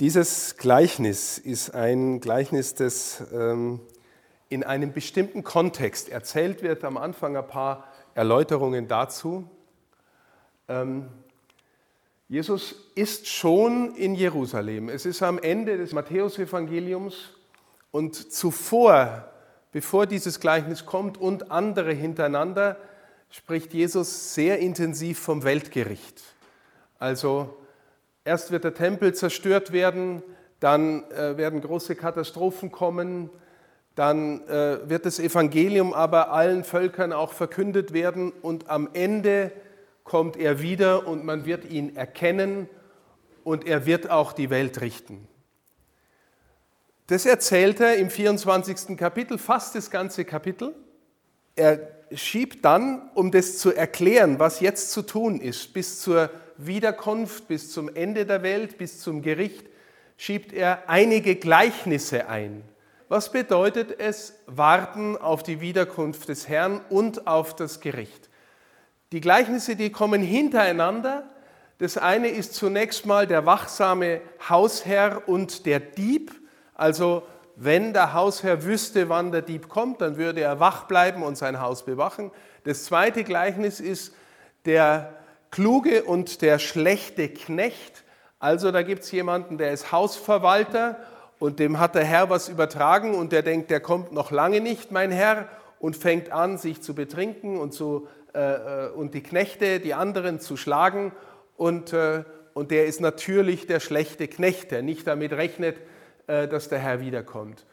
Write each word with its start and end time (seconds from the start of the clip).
Dieses 0.00 0.56
Gleichnis 0.56 1.38
ist 1.38 1.72
ein 1.72 2.18
Gleichnis, 2.18 2.74
das 2.74 3.22
ähm, 3.32 3.78
in 4.48 4.64
einem 4.64 4.92
bestimmten 4.92 5.44
Kontext 5.44 6.08
erzählt 6.08 6.64
wird. 6.64 6.82
Am 6.82 6.96
Anfang 6.96 7.36
ein 7.36 7.46
paar 7.46 7.84
Erläuterungen 8.12 8.88
dazu. 8.88 9.48
Ähm, 10.66 11.08
Jesus 12.28 12.74
ist 12.96 13.28
schon 13.28 13.94
in 13.94 14.16
Jerusalem. 14.16 14.88
Es 14.88 15.06
ist 15.06 15.22
am 15.22 15.38
Ende 15.38 15.76
des 15.76 15.92
Matthäusevangeliums 15.92 17.30
und 17.92 18.16
zuvor, 18.32 19.30
bevor 19.70 20.06
dieses 20.06 20.40
Gleichnis 20.40 20.86
kommt 20.86 21.18
und 21.18 21.52
andere 21.52 21.92
hintereinander, 21.92 22.78
spricht 23.30 23.72
Jesus 23.72 24.34
sehr 24.34 24.58
intensiv 24.58 25.20
vom 25.20 25.44
Weltgericht. 25.44 26.20
Also 26.98 27.56
Erst 28.24 28.50
wird 28.50 28.64
der 28.64 28.72
Tempel 28.72 29.14
zerstört 29.14 29.72
werden, 29.72 30.22
dann 30.58 31.04
äh, 31.10 31.36
werden 31.36 31.60
große 31.60 31.94
Katastrophen 31.94 32.72
kommen, 32.72 33.28
dann 33.94 34.46
äh, 34.48 34.88
wird 34.88 35.04
das 35.04 35.18
Evangelium 35.18 35.92
aber 35.92 36.32
allen 36.32 36.64
Völkern 36.64 37.12
auch 37.12 37.32
verkündet 37.32 37.92
werden 37.92 38.32
und 38.32 38.70
am 38.70 38.88
Ende 38.94 39.52
kommt 40.04 40.38
er 40.38 40.62
wieder 40.62 41.06
und 41.06 41.24
man 41.24 41.44
wird 41.44 41.70
ihn 41.70 41.96
erkennen 41.96 42.68
und 43.44 43.66
er 43.66 43.84
wird 43.84 44.10
auch 44.10 44.32
die 44.32 44.48
Welt 44.48 44.80
richten. 44.80 45.28
Das 47.06 47.26
erzählt 47.26 47.80
er 47.80 47.96
im 47.96 48.08
24. 48.08 48.96
Kapitel, 48.96 49.36
fast 49.36 49.74
das 49.74 49.90
ganze 49.90 50.24
Kapitel. 50.24 50.74
Er 51.54 51.78
schiebt 52.14 52.64
dann, 52.64 53.10
um 53.14 53.30
das 53.30 53.58
zu 53.58 53.72
erklären, 53.74 54.38
was 54.38 54.60
jetzt 54.60 54.92
zu 54.92 55.02
tun 55.02 55.40
ist, 55.40 55.74
bis 55.74 56.00
zur 56.00 56.30
Wiederkunft, 56.56 57.48
bis 57.48 57.72
zum 57.72 57.94
Ende 57.94 58.26
der 58.26 58.42
Welt, 58.42 58.78
bis 58.78 59.00
zum 59.00 59.22
Gericht, 59.22 59.66
schiebt 60.16 60.52
er 60.52 60.88
einige 60.88 61.36
Gleichnisse 61.36 62.28
ein. 62.28 62.62
Was 63.08 63.30
bedeutet 63.30 63.98
es, 64.00 64.34
warten 64.46 65.16
auf 65.16 65.42
die 65.42 65.60
Wiederkunft 65.60 66.28
des 66.28 66.48
Herrn 66.48 66.80
und 66.88 67.26
auf 67.26 67.54
das 67.54 67.80
Gericht? 67.80 68.30
Die 69.12 69.20
Gleichnisse, 69.20 69.76
die 69.76 69.90
kommen 69.90 70.22
hintereinander. 70.22 71.28
Das 71.78 71.98
eine 71.98 72.28
ist 72.28 72.54
zunächst 72.54 73.06
mal 73.06 73.26
der 73.26 73.46
wachsame 73.46 74.20
Hausherr 74.48 75.28
und 75.28 75.66
der 75.66 75.80
Dieb. 75.80 76.32
Also 76.74 77.22
wenn 77.56 77.92
der 77.92 78.14
Hausherr 78.14 78.64
wüsste, 78.64 79.08
wann 79.08 79.30
der 79.30 79.42
Dieb 79.42 79.68
kommt, 79.68 80.00
dann 80.00 80.16
würde 80.16 80.40
er 80.40 80.58
wach 80.58 80.84
bleiben 80.84 81.22
und 81.22 81.36
sein 81.36 81.60
Haus 81.60 81.84
bewachen. 81.84 82.30
Das 82.64 82.84
zweite 82.84 83.22
Gleichnis 83.22 83.80
ist 83.80 84.14
der 84.64 85.23
Kluge 85.54 86.02
und 86.02 86.42
der 86.42 86.58
schlechte 86.58 87.28
Knecht. 87.28 88.02
Also 88.40 88.72
da 88.72 88.82
gibt 88.82 89.04
es 89.04 89.12
jemanden, 89.12 89.56
der 89.56 89.70
ist 89.70 89.92
Hausverwalter 89.92 90.98
und 91.38 91.60
dem 91.60 91.78
hat 91.78 91.94
der 91.94 92.02
Herr 92.02 92.28
was 92.28 92.48
übertragen 92.48 93.14
und 93.14 93.30
der 93.30 93.42
denkt, 93.42 93.70
der 93.70 93.78
kommt 93.78 94.10
noch 94.10 94.32
lange 94.32 94.60
nicht, 94.60 94.90
mein 94.90 95.12
Herr, 95.12 95.48
und 95.78 95.96
fängt 95.96 96.32
an, 96.32 96.58
sich 96.58 96.82
zu 96.82 96.92
betrinken 96.96 97.56
und, 97.56 97.72
zu, 97.72 98.08
äh, 98.34 98.40
äh, 98.40 98.90
und 98.90 99.14
die 99.14 99.22
Knechte, 99.22 99.78
die 99.78 99.94
anderen 99.94 100.40
zu 100.40 100.56
schlagen. 100.56 101.12
Und, 101.56 101.92
äh, 101.92 102.24
und 102.52 102.72
der 102.72 102.86
ist 102.86 103.00
natürlich 103.00 103.68
der 103.68 103.78
schlechte 103.78 104.26
Knecht, 104.26 104.72
der 104.72 104.82
nicht 104.82 105.06
damit 105.06 105.34
rechnet, 105.34 105.76
äh, 106.26 106.48
dass 106.48 106.68
der 106.68 106.80
Herr 106.80 107.00
wiederkommt. 107.00 107.64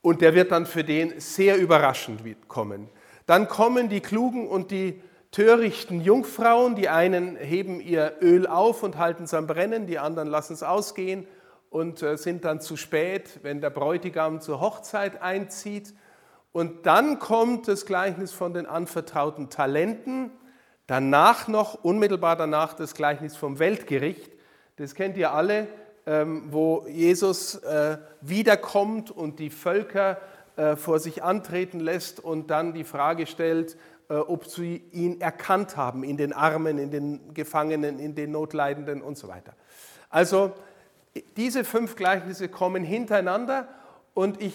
Und 0.00 0.20
der 0.20 0.32
wird 0.36 0.52
dann 0.52 0.64
für 0.64 0.84
den 0.84 1.18
sehr 1.18 1.58
überraschend 1.58 2.20
kommen. 2.46 2.88
Dann 3.26 3.48
kommen 3.48 3.88
die 3.88 4.00
Klugen 4.00 4.46
und 4.46 4.70
die 4.70 5.02
törichten 5.36 6.00
Jungfrauen. 6.00 6.76
Die 6.76 6.88
einen 6.88 7.36
heben 7.36 7.78
ihr 7.78 8.14
Öl 8.22 8.46
auf 8.46 8.82
und 8.82 8.96
halten 8.96 9.24
es 9.24 9.34
am 9.34 9.46
Brennen, 9.46 9.86
die 9.86 9.98
anderen 9.98 10.30
lassen 10.30 10.54
es 10.54 10.62
ausgehen 10.62 11.26
und 11.68 12.02
äh, 12.02 12.16
sind 12.16 12.46
dann 12.46 12.62
zu 12.62 12.78
spät, 12.78 13.40
wenn 13.42 13.60
der 13.60 13.68
Bräutigam 13.68 14.40
zur 14.40 14.62
Hochzeit 14.62 15.20
einzieht. 15.20 15.92
Und 16.52 16.86
dann 16.86 17.18
kommt 17.18 17.68
das 17.68 17.84
Gleichnis 17.84 18.32
von 18.32 18.54
den 18.54 18.64
anvertrauten 18.64 19.50
Talenten. 19.50 20.30
Danach 20.86 21.48
noch, 21.48 21.84
unmittelbar 21.84 22.36
danach, 22.36 22.72
das 22.72 22.94
Gleichnis 22.94 23.36
vom 23.36 23.58
Weltgericht. 23.58 24.32
Das 24.76 24.94
kennt 24.94 25.18
ihr 25.18 25.32
alle, 25.32 25.68
ähm, 26.06 26.44
wo 26.50 26.86
Jesus 26.88 27.56
äh, 27.56 27.98
wiederkommt 28.22 29.10
und 29.10 29.38
die 29.38 29.50
Völker 29.50 30.16
äh, 30.56 30.76
vor 30.76 30.98
sich 30.98 31.22
antreten 31.22 31.80
lässt 31.80 32.20
und 32.20 32.50
dann 32.50 32.72
die 32.72 32.84
Frage 32.84 33.26
stellt, 33.26 33.76
ob 34.08 34.46
sie 34.46 34.84
ihn 34.92 35.20
erkannt 35.20 35.76
haben 35.76 36.04
in 36.04 36.16
den 36.16 36.32
Armen, 36.32 36.78
in 36.78 36.90
den 36.90 37.34
Gefangenen, 37.34 37.98
in 37.98 38.14
den 38.14 38.32
Notleidenden 38.32 39.02
und 39.02 39.18
so 39.18 39.28
weiter. 39.28 39.54
Also 40.10 40.52
diese 41.36 41.64
fünf 41.64 41.96
Gleichnisse 41.96 42.48
kommen 42.48 42.84
hintereinander 42.84 43.68
und 44.14 44.40
ich 44.40 44.54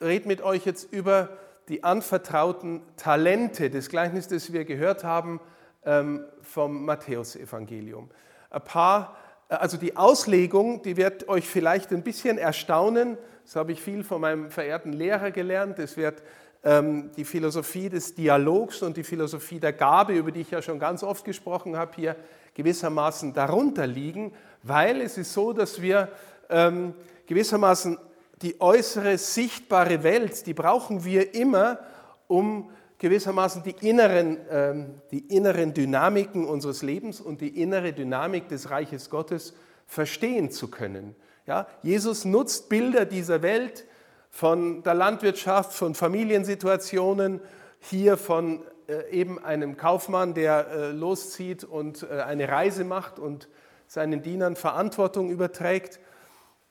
rede 0.00 0.28
mit 0.28 0.42
euch 0.42 0.66
jetzt 0.66 0.92
über 0.92 1.30
die 1.68 1.84
anvertrauten 1.84 2.82
Talente 2.96 3.70
des 3.70 3.88
Gleichnisses, 3.88 4.28
das 4.28 4.52
wir 4.52 4.64
gehört 4.64 5.04
haben 5.04 5.40
ähm, 5.84 6.24
vom 6.40 6.84
Matthäusevangelium. 6.84 8.10
Ein 8.50 8.64
paar, 8.64 9.16
äh, 9.48 9.54
also 9.54 9.76
die 9.76 9.96
Auslegung, 9.96 10.82
die 10.82 10.96
wird 10.96 11.28
euch 11.28 11.48
vielleicht 11.48 11.92
ein 11.92 12.02
bisschen 12.02 12.38
erstaunen. 12.38 13.16
Das 13.44 13.56
habe 13.56 13.72
ich 13.72 13.80
viel 13.80 14.04
von 14.04 14.20
meinem 14.20 14.50
verehrten 14.50 14.92
Lehrer 14.92 15.30
gelernt. 15.30 15.78
Es 15.78 15.96
wird 15.96 16.22
die 16.64 17.24
Philosophie 17.24 17.88
des 17.88 18.14
Dialogs 18.14 18.82
und 18.82 18.96
die 18.96 19.02
Philosophie 19.02 19.58
der 19.58 19.72
Gabe, 19.72 20.12
über 20.12 20.30
die 20.30 20.42
ich 20.42 20.50
ja 20.52 20.62
schon 20.62 20.78
ganz 20.78 21.02
oft 21.02 21.24
gesprochen 21.24 21.76
habe, 21.76 21.90
hier 21.96 22.16
gewissermaßen 22.54 23.34
darunter 23.34 23.86
liegen, 23.86 24.32
weil 24.62 25.00
es 25.00 25.18
ist 25.18 25.32
so, 25.32 25.52
dass 25.52 25.82
wir 25.82 26.08
ähm, 26.50 26.94
gewissermaßen 27.26 27.98
die 28.42 28.60
äußere 28.60 29.18
sichtbare 29.18 30.02
Welt, 30.02 30.46
die 30.46 30.54
brauchen 30.54 31.04
wir 31.04 31.34
immer, 31.34 31.78
um 32.26 32.70
gewissermaßen 32.98 33.62
die 33.62 33.74
inneren, 33.80 34.38
ähm, 34.50 34.94
die 35.10 35.34
inneren 35.34 35.74
Dynamiken 35.74 36.44
unseres 36.44 36.82
Lebens 36.82 37.20
und 37.20 37.40
die 37.40 37.60
innere 37.60 37.92
Dynamik 37.92 38.48
des 38.48 38.70
Reiches 38.70 39.10
Gottes 39.10 39.54
verstehen 39.86 40.50
zu 40.50 40.68
können. 40.68 41.14
Ja, 41.46 41.66
Jesus 41.82 42.24
nutzt 42.24 42.68
Bilder 42.68 43.04
dieser 43.04 43.42
Welt, 43.42 43.84
von 44.32 44.82
der 44.82 44.94
Landwirtschaft, 44.94 45.74
von 45.74 45.94
Familiensituationen, 45.94 47.40
hier 47.78 48.16
von 48.16 48.64
äh, 48.88 49.10
eben 49.10 49.38
einem 49.44 49.76
Kaufmann, 49.76 50.34
der 50.34 50.68
äh, 50.68 50.90
loszieht 50.90 51.62
und 51.62 52.02
äh, 52.02 52.22
eine 52.22 52.48
Reise 52.48 52.82
macht 52.82 53.18
und 53.18 53.48
seinen 53.86 54.22
Dienern 54.22 54.56
Verantwortung 54.56 55.30
überträgt. 55.30 56.00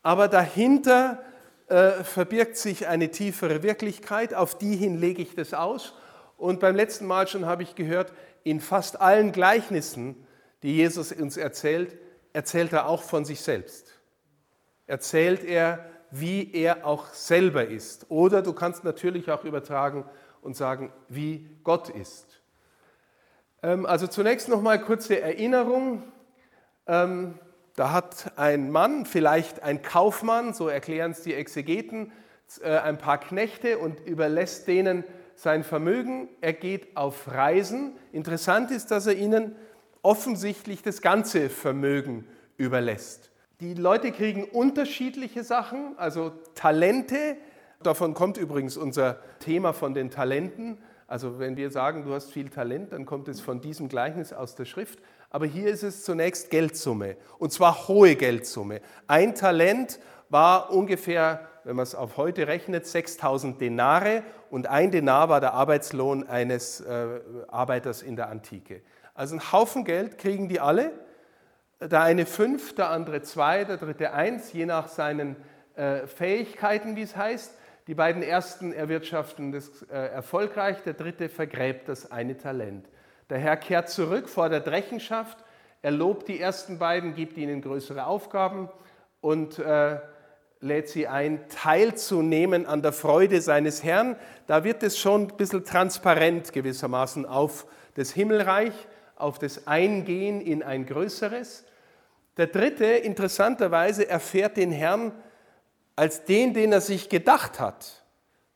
Aber 0.02 0.28
dahinter 0.28 1.24
verbirgt 2.04 2.58
sich 2.58 2.88
eine 2.88 3.12
tiefere 3.12 3.64
Wirklichkeit, 3.64 4.34
auf 4.34 4.58
die 4.58 4.76
hin 4.76 4.98
lege 4.98 5.22
ich 5.22 5.36
das 5.36 5.54
aus. 5.54 5.94
Und 6.36 6.60
beim 6.60 6.76
letzten 6.76 7.06
Mal 7.06 7.28
schon 7.28 7.46
habe 7.46 7.64
ich 7.64 7.76
gehört, 7.76 8.12
in 8.44 8.60
fast 8.60 9.00
allen 9.00 9.32
Gleichnissen, 9.32 10.18
die 10.64 10.76
Jesus 10.76 11.14
uns 11.14 11.38
erzählt, 11.38 11.98
erzählt 12.34 12.74
er 12.74 12.90
auch 12.90 13.04
von 13.04 13.24
sich 13.24 13.40
selbst. 13.40 13.94
Erzählt 14.86 15.46
er 15.46 15.91
wie 16.12 16.54
er 16.54 16.86
auch 16.86 17.08
selber 17.14 17.66
ist. 17.66 18.06
Oder 18.10 18.42
du 18.42 18.54
kannst 18.54 18.84
natürlich 18.84 19.32
auch 19.32 19.44
übertragen 19.44 20.06
und 20.42 20.56
sagen, 20.56 20.92
wie 21.08 21.50
Gott 21.64 21.90
ist. 21.90 22.42
Ähm, 23.64 23.86
also 23.86 24.08
zunächst 24.08 24.50
noch 24.50 24.62
mal 24.62 24.80
kurze 24.80 25.22
Erinnerung. 25.22 26.04
Ähm, 26.88 27.36
da 27.76 27.92
hat 27.92 28.34
ein 28.36 28.70
Mann, 28.70 29.06
vielleicht 29.06 29.64
ein 29.64 29.82
Kaufmann, 29.82 30.54
so 30.54 30.68
erklären 30.68 31.12
es 31.12 31.22
die 31.22 31.34
Exegeten, 31.34 32.12
äh, 32.62 32.78
ein 32.78 32.98
paar 32.98 33.20
Knechte 33.20 33.78
und 33.78 34.02
überlässt 34.02 34.68
denen 34.68 35.06
sein 35.36 35.64
Vermögen. 35.64 36.28
Er 36.42 36.54
geht 36.54 36.98
auf 36.98 37.32
Reisen. 37.32 37.98
Interessant 38.12 38.72
ist, 38.72 38.92
dass 38.92 39.08
er 39.08 39.16
ihnen 39.16 39.56
offensichtlich 40.02 40.84
das 40.84 41.02
ganze 41.02 41.50
Vermögen 41.50 42.28
überlässt. 42.58 43.31
Die 43.62 43.76
Leute 43.76 44.12
kriegen 44.12 44.46
unterschiedliche 44.46 45.44
Sachen, 45.44 45.94
also 45.98 46.32
Talente. 46.56 47.38
Davon 47.84 48.16
kommt 48.16 48.38
übrigens 48.38 48.76
unser 48.76 49.20
Thema 49.38 49.72
von 49.72 49.94
den 49.94 50.10
Talenten. 50.10 50.80
Also 51.06 51.38
wenn 51.38 51.56
wir 51.58 51.70
sagen, 51.70 52.04
du 52.04 52.12
hast 52.12 52.32
viel 52.32 52.50
Talent, 52.50 52.92
dann 52.92 53.06
kommt 53.06 53.28
es 53.28 53.40
von 53.40 53.62
diesem 53.62 53.88
Gleichnis 53.88 54.34
aus 54.34 54.56
der 54.56 54.66
Schrift. 54.66 54.98
Aber 55.30 55.46
hier 55.46 55.70
ist 55.70 55.84
es 55.84 56.04
zunächst 56.04 56.50
Geldsumme, 56.50 57.18
und 57.38 57.54
zwar 57.54 57.88
hohe 57.88 58.16
Geldsumme. 58.16 58.82
Ein 59.06 59.36
Talent 59.36 60.00
war 60.30 60.74
ungefähr, 60.74 61.48
wenn 61.64 61.76
man 61.76 61.84
es 61.84 61.94
auf 61.94 62.18
heute 62.18 62.48
rechnet, 62.48 62.88
6000 62.88 63.62
Denare 63.62 64.24
und 64.50 64.66
ein 64.66 64.90
Denar 64.90 65.30
war 65.30 65.40
der 65.40 65.54
Arbeitslohn 65.54 66.28
eines 66.28 66.82
äh, 66.82 67.20
Arbeiters 67.48 68.02
in 68.02 68.16
der 68.16 68.30
Antike. 68.30 68.82
Also 69.14 69.36
einen 69.36 69.52
Haufen 69.52 69.86
Geld 69.86 70.18
kriegen 70.18 70.50
die 70.50 70.60
alle 70.60 70.94
der 71.82 72.02
eine 72.02 72.26
fünf, 72.26 72.76
der 72.76 72.90
andere 72.90 73.22
zwei, 73.22 73.64
der 73.64 73.78
dritte 73.78 74.14
eins, 74.14 74.54
je 74.54 74.66
nach 74.66 74.88
seinen 74.88 75.36
äh, 75.76 76.06
Fähigkeiten, 76.08 76.96
wie 76.96 77.02
es 77.02 77.16
heißt. 77.16 77.58
Die 77.88 77.96
beiden 77.96 78.22
ersten 78.22 78.72
erwirtschaften 78.72 79.52
das 79.52 79.82
äh, 79.84 79.96
erfolgreich, 79.96 80.84
der 80.84 80.94
dritte 80.94 81.30
vergräbt 81.30 81.90
das 81.90 82.12
eine 82.12 82.38
Talent. 82.38 82.88
Der 83.30 83.40
Herr 83.40 83.58
kehrt 83.58 83.90
zurück 83.90 84.30
vor 84.30 84.50
der 84.50 84.66
Rechenschaft, 84.66 85.44
er 85.82 85.92
lobt 85.92 86.28
die 86.28 86.40
ersten 86.40 86.78
beiden, 86.78 87.16
gibt 87.16 87.38
ihnen 87.38 87.62
größere 87.62 88.06
Aufgaben 88.06 88.70
und 89.20 89.58
äh, 89.58 90.00
lädt 90.60 90.90
sie 90.90 91.08
ein, 91.08 91.48
teilzunehmen 91.50 92.68
an 92.68 92.84
der 92.84 92.94
Freude 92.94 93.42
seines 93.42 93.84
Herrn. 93.84 94.16
Da 94.46 94.64
wird 94.64 94.84
es 94.84 95.00
schon 95.00 95.24
ein 95.24 95.38
bisschen 95.38 95.66
transparent 95.66 96.54
gewissermaßen 96.54 97.26
auf 97.26 97.66
das 97.96 98.12
Himmelreich, 98.12 98.74
auf 99.16 99.40
das 99.40 99.66
Eingehen 99.66 100.40
in 100.40 100.62
ein 100.62 100.86
Größeres. 100.86 101.66
Der 102.38 102.48
dritte, 102.48 102.86
interessanterweise, 102.86 104.08
erfährt 104.08 104.58
den 104.58 104.72
Herrn 104.72 105.12
als 105.96 106.24
den, 106.26 106.54
den 106.54 106.72
er 106.72 106.82
sich 106.82 107.10
gedacht 107.10 107.60
hat, 107.60 108.04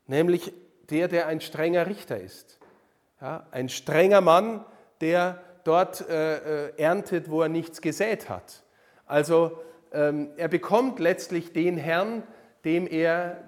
nämlich 0.06 0.52
der, 0.90 1.08
der 1.08 1.26
ein 1.26 1.40
strenger 1.40 1.86
Richter 1.86 2.18
ist. 2.18 2.58
Ja, 3.20 3.46
ein 3.50 3.68
strenger 3.68 4.20
Mann, 4.20 4.64
der 5.00 5.42
dort 5.64 6.08
äh, 6.08 6.66
äh 6.66 6.72
erntet, 6.76 7.30
wo 7.30 7.42
er 7.42 7.48
nichts 7.48 7.80
gesät 7.80 8.28
hat. 8.28 8.62
Also 9.06 9.60
ähm, 9.92 10.30
er 10.36 10.48
bekommt 10.48 10.98
letztlich 10.98 11.52
den 11.52 11.76
Herrn, 11.76 12.22
dem 12.64 12.86
er, 12.86 13.44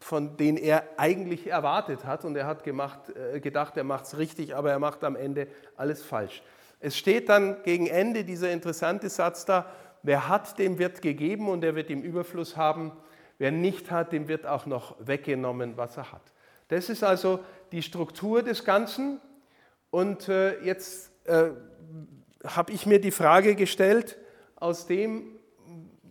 von 0.00 0.36
den 0.36 0.56
er 0.56 0.84
eigentlich 0.96 1.46
erwartet 1.48 2.04
hat. 2.04 2.24
Und 2.24 2.36
er 2.36 2.46
hat 2.46 2.64
gemacht, 2.64 3.00
äh, 3.10 3.40
gedacht, 3.40 3.76
er 3.76 3.84
macht 3.84 4.06
es 4.06 4.18
richtig, 4.18 4.54
aber 4.54 4.70
er 4.70 4.78
macht 4.78 5.04
am 5.04 5.16
Ende 5.16 5.48
alles 5.76 6.02
falsch. 6.02 6.42
Es 6.80 6.96
steht 6.96 7.28
dann 7.28 7.62
gegen 7.62 7.86
Ende 7.86 8.24
dieser 8.24 8.50
interessante 8.50 9.08
Satz 9.08 9.44
da, 9.44 9.66
wer 10.02 10.28
hat, 10.28 10.58
dem 10.58 10.78
wird 10.78 11.02
gegeben 11.02 11.48
und 11.48 11.64
er 11.64 11.74
wird 11.74 11.90
im 11.90 12.02
Überfluss 12.02 12.56
haben. 12.56 12.92
Wer 13.38 13.52
nicht 13.52 13.90
hat, 13.90 14.12
dem 14.12 14.28
wird 14.28 14.46
auch 14.46 14.66
noch 14.66 14.96
weggenommen, 14.98 15.76
was 15.76 15.96
er 15.96 16.12
hat. 16.12 16.32
Das 16.68 16.88
ist 16.88 17.04
also 17.04 17.40
die 17.72 17.82
Struktur 17.82 18.42
des 18.42 18.64
Ganzen. 18.64 19.20
Und 19.90 20.28
äh, 20.28 20.60
jetzt 20.62 21.10
äh, 21.24 21.50
habe 22.44 22.72
ich 22.72 22.86
mir 22.86 23.00
die 23.00 23.10
Frage 23.10 23.54
gestellt, 23.54 24.16
aus 24.56 24.86
dem, 24.86 25.38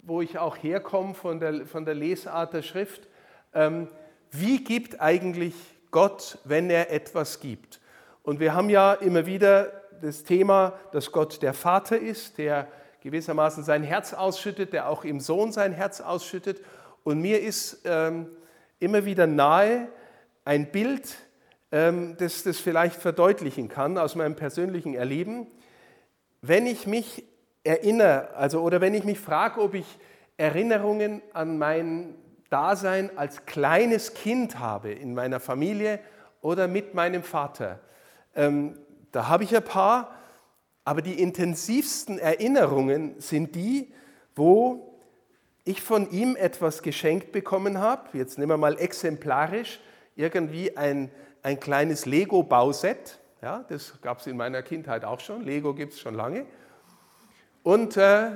wo 0.03 0.21
ich 0.21 0.37
auch 0.37 0.57
herkomme 0.57 1.13
von 1.13 1.39
der, 1.39 1.65
von 1.65 1.85
der 1.85 1.95
Lesart 1.95 2.53
der 2.53 2.61
Schrift, 2.61 3.07
ähm, 3.53 3.87
wie 4.31 4.63
gibt 4.63 5.01
eigentlich 5.01 5.55
Gott, 5.91 6.37
wenn 6.43 6.69
er 6.69 6.91
etwas 6.91 7.39
gibt? 7.39 7.79
Und 8.21 8.39
wir 8.39 8.53
haben 8.53 8.69
ja 8.69 8.93
immer 8.93 9.25
wieder 9.25 9.71
das 10.01 10.23
Thema, 10.23 10.73
dass 10.91 11.11
Gott 11.11 11.41
der 11.41 11.53
Vater 11.53 11.97
ist, 11.97 12.37
der 12.37 12.67
gewissermaßen 13.01 13.63
sein 13.63 13.83
Herz 13.83 14.13
ausschüttet, 14.13 14.73
der 14.73 14.89
auch 14.89 15.03
im 15.03 15.19
Sohn 15.19 15.51
sein 15.51 15.73
Herz 15.73 16.01
ausschüttet. 16.01 16.61
Und 17.03 17.21
mir 17.21 17.41
ist 17.41 17.81
ähm, 17.85 18.27
immer 18.79 19.05
wieder 19.05 19.27
nahe 19.27 19.87
ein 20.43 20.71
Bild, 20.71 21.15
ähm, 21.71 22.15
das 22.17 22.43
das 22.43 22.59
vielleicht 22.59 22.95
verdeutlichen 22.95 23.69
kann 23.69 23.97
aus 23.97 24.15
meinem 24.15 24.35
persönlichen 24.35 24.95
Erleben. 24.95 25.47
Wenn 26.41 26.65
ich 26.65 26.87
mich 26.87 27.23
erinnere, 27.63 28.33
also 28.35 28.61
oder 28.61 28.81
wenn 28.81 28.93
ich 28.93 29.03
mich 29.03 29.19
frage, 29.19 29.61
ob 29.61 29.73
ich 29.73 29.85
Erinnerungen 30.37 31.21
an 31.33 31.57
mein 31.57 32.15
Dasein 32.49 33.15
als 33.17 33.45
kleines 33.45 34.13
Kind 34.13 34.59
habe 34.59 34.91
in 34.91 35.13
meiner 35.13 35.39
Familie 35.39 35.99
oder 36.41 36.67
mit 36.67 36.93
meinem 36.93 37.23
Vater, 37.23 37.79
ähm, 38.35 38.77
da 39.15 39.29
habe 39.29 39.45
ich 39.45 39.55
ein 39.55 39.63
paar, 39.63 40.13
aber 40.83 41.01
die 41.01 41.21
intensivsten 41.21 42.19
Erinnerungen 42.19 43.17
sind 43.21 43.55
die, 43.55 43.93
wo 44.35 44.99
ich 45.63 45.81
von 45.81 46.11
ihm 46.11 46.35
etwas 46.35 46.81
geschenkt 46.81 47.31
bekommen 47.31 47.79
habe. 47.79 48.17
Jetzt 48.17 48.37
nehmen 48.37 48.51
wir 48.51 48.57
mal 48.57 48.77
exemplarisch 48.77 49.79
irgendwie 50.17 50.75
ein, 50.75 51.09
ein 51.43 51.61
kleines 51.61 52.05
Lego-Bauset. 52.05 53.19
Ja, 53.41 53.63
das 53.69 54.01
gab 54.01 54.19
es 54.19 54.27
in 54.27 54.35
meiner 54.35 54.61
Kindheit 54.61 55.05
auch 55.05 55.21
schon. 55.21 55.45
Lego 55.45 55.73
gibt 55.73 55.93
es 55.93 56.01
schon 56.01 56.13
lange. 56.15 56.45
Und, 57.63 57.95
äh, 57.95 58.31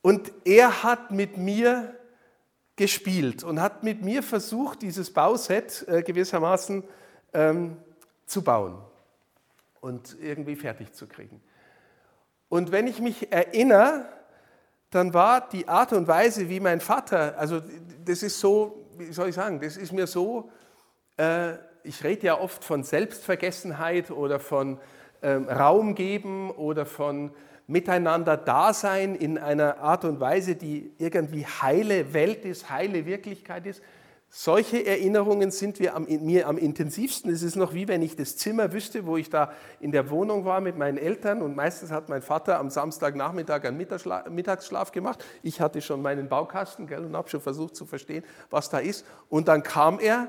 und 0.00 0.30
er 0.44 0.84
hat 0.84 1.10
mit 1.10 1.36
mir 1.36 1.92
gespielt 2.76 3.42
und 3.42 3.60
hat 3.60 3.82
mit 3.82 4.02
mir 4.04 4.22
versucht, 4.22 4.82
dieses 4.82 5.12
Bauset 5.12 5.88
äh, 5.88 6.04
gewissermaßen 6.04 6.84
ähm, 7.34 7.76
zu 8.26 8.42
bauen 8.42 8.78
und 9.80 10.16
irgendwie 10.20 10.56
fertig 10.56 10.92
zu 10.92 11.06
kriegen. 11.06 11.40
Und 12.48 12.72
wenn 12.72 12.86
ich 12.86 13.00
mich 13.00 13.32
erinnere, 13.32 14.06
dann 14.90 15.14
war 15.14 15.48
die 15.48 15.68
Art 15.68 15.92
und 15.92 16.08
Weise, 16.08 16.48
wie 16.48 16.60
mein 16.60 16.80
Vater, 16.80 17.38
also 17.38 17.60
das 18.04 18.22
ist 18.22 18.40
so, 18.40 18.86
wie 18.98 19.12
soll 19.12 19.28
ich 19.28 19.34
sagen, 19.36 19.60
das 19.60 19.76
ist 19.76 19.92
mir 19.92 20.06
so, 20.06 20.50
äh, 21.16 21.52
ich 21.82 22.02
rede 22.04 22.26
ja 22.26 22.38
oft 22.38 22.64
von 22.64 22.82
Selbstvergessenheit 22.82 24.10
oder 24.10 24.40
von 24.40 24.78
ähm, 25.22 25.48
Raum 25.48 25.94
geben 25.94 26.50
oder 26.50 26.86
von 26.86 27.30
miteinander 27.66 28.36
Dasein 28.36 29.14
in 29.14 29.38
einer 29.38 29.78
Art 29.78 30.04
und 30.04 30.18
Weise, 30.18 30.56
die 30.56 30.92
irgendwie 30.98 31.46
heile 31.46 32.12
Welt 32.12 32.44
ist, 32.44 32.68
heile 32.68 33.06
Wirklichkeit 33.06 33.64
ist. 33.66 33.80
Solche 34.32 34.86
Erinnerungen 34.86 35.50
sind 35.50 35.80
wir 35.80 35.96
am, 35.96 36.04
mir 36.04 36.46
am 36.46 36.56
intensivsten. 36.56 37.32
Es 37.32 37.42
ist 37.42 37.56
noch 37.56 37.74
wie 37.74 37.88
wenn 37.88 38.00
ich 38.00 38.14
das 38.14 38.36
Zimmer 38.36 38.72
wüsste, 38.72 39.04
wo 39.04 39.16
ich 39.16 39.28
da 39.28 39.52
in 39.80 39.90
der 39.90 40.08
Wohnung 40.08 40.44
war 40.44 40.60
mit 40.60 40.78
meinen 40.78 40.98
Eltern 40.98 41.42
und 41.42 41.56
meistens 41.56 41.90
hat 41.90 42.08
mein 42.08 42.22
Vater 42.22 42.60
am 42.60 42.70
Samstagnachmittag 42.70 43.64
einen 43.64 43.76
Mittagsschlaf 43.76 44.92
gemacht. 44.92 45.24
Ich 45.42 45.60
hatte 45.60 45.82
schon 45.82 46.00
meinen 46.00 46.28
Baukasten 46.28 46.86
gell, 46.86 47.04
und 47.04 47.16
habe 47.16 47.28
schon 47.28 47.40
versucht 47.40 47.74
zu 47.74 47.86
verstehen, 47.86 48.22
was 48.50 48.70
da 48.70 48.78
ist. 48.78 49.04
Und 49.28 49.48
dann 49.48 49.64
kam 49.64 49.98
er 49.98 50.28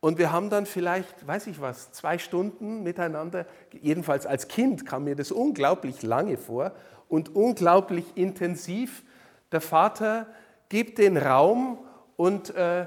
und 0.00 0.18
wir 0.18 0.30
haben 0.30 0.50
dann 0.50 0.66
vielleicht, 0.66 1.26
weiß 1.26 1.46
ich 1.46 1.58
was, 1.58 1.90
zwei 1.92 2.18
Stunden 2.18 2.82
miteinander, 2.82 3.46
jedenfalls 3.80 4.26
als 4.26 4.48
Kind 4.48 4.84
kam 4.84 5.04
mir 5.04 5.16
das 5.16 5.32
unglaublich 5.32 6.02
lange 6.02 6.36
vor 6.36 6.72
und 7.08 7.34
unglaublich 7.34 8.04
intensiv. 8.14 9.04
Der 9.52 9.62
Vater 9.62 10.26
gibt 10.68 10.98
den 10.98 11.16
Raum 11.16 11.78
und, 12.16 12.54
äh, 12.54 12.86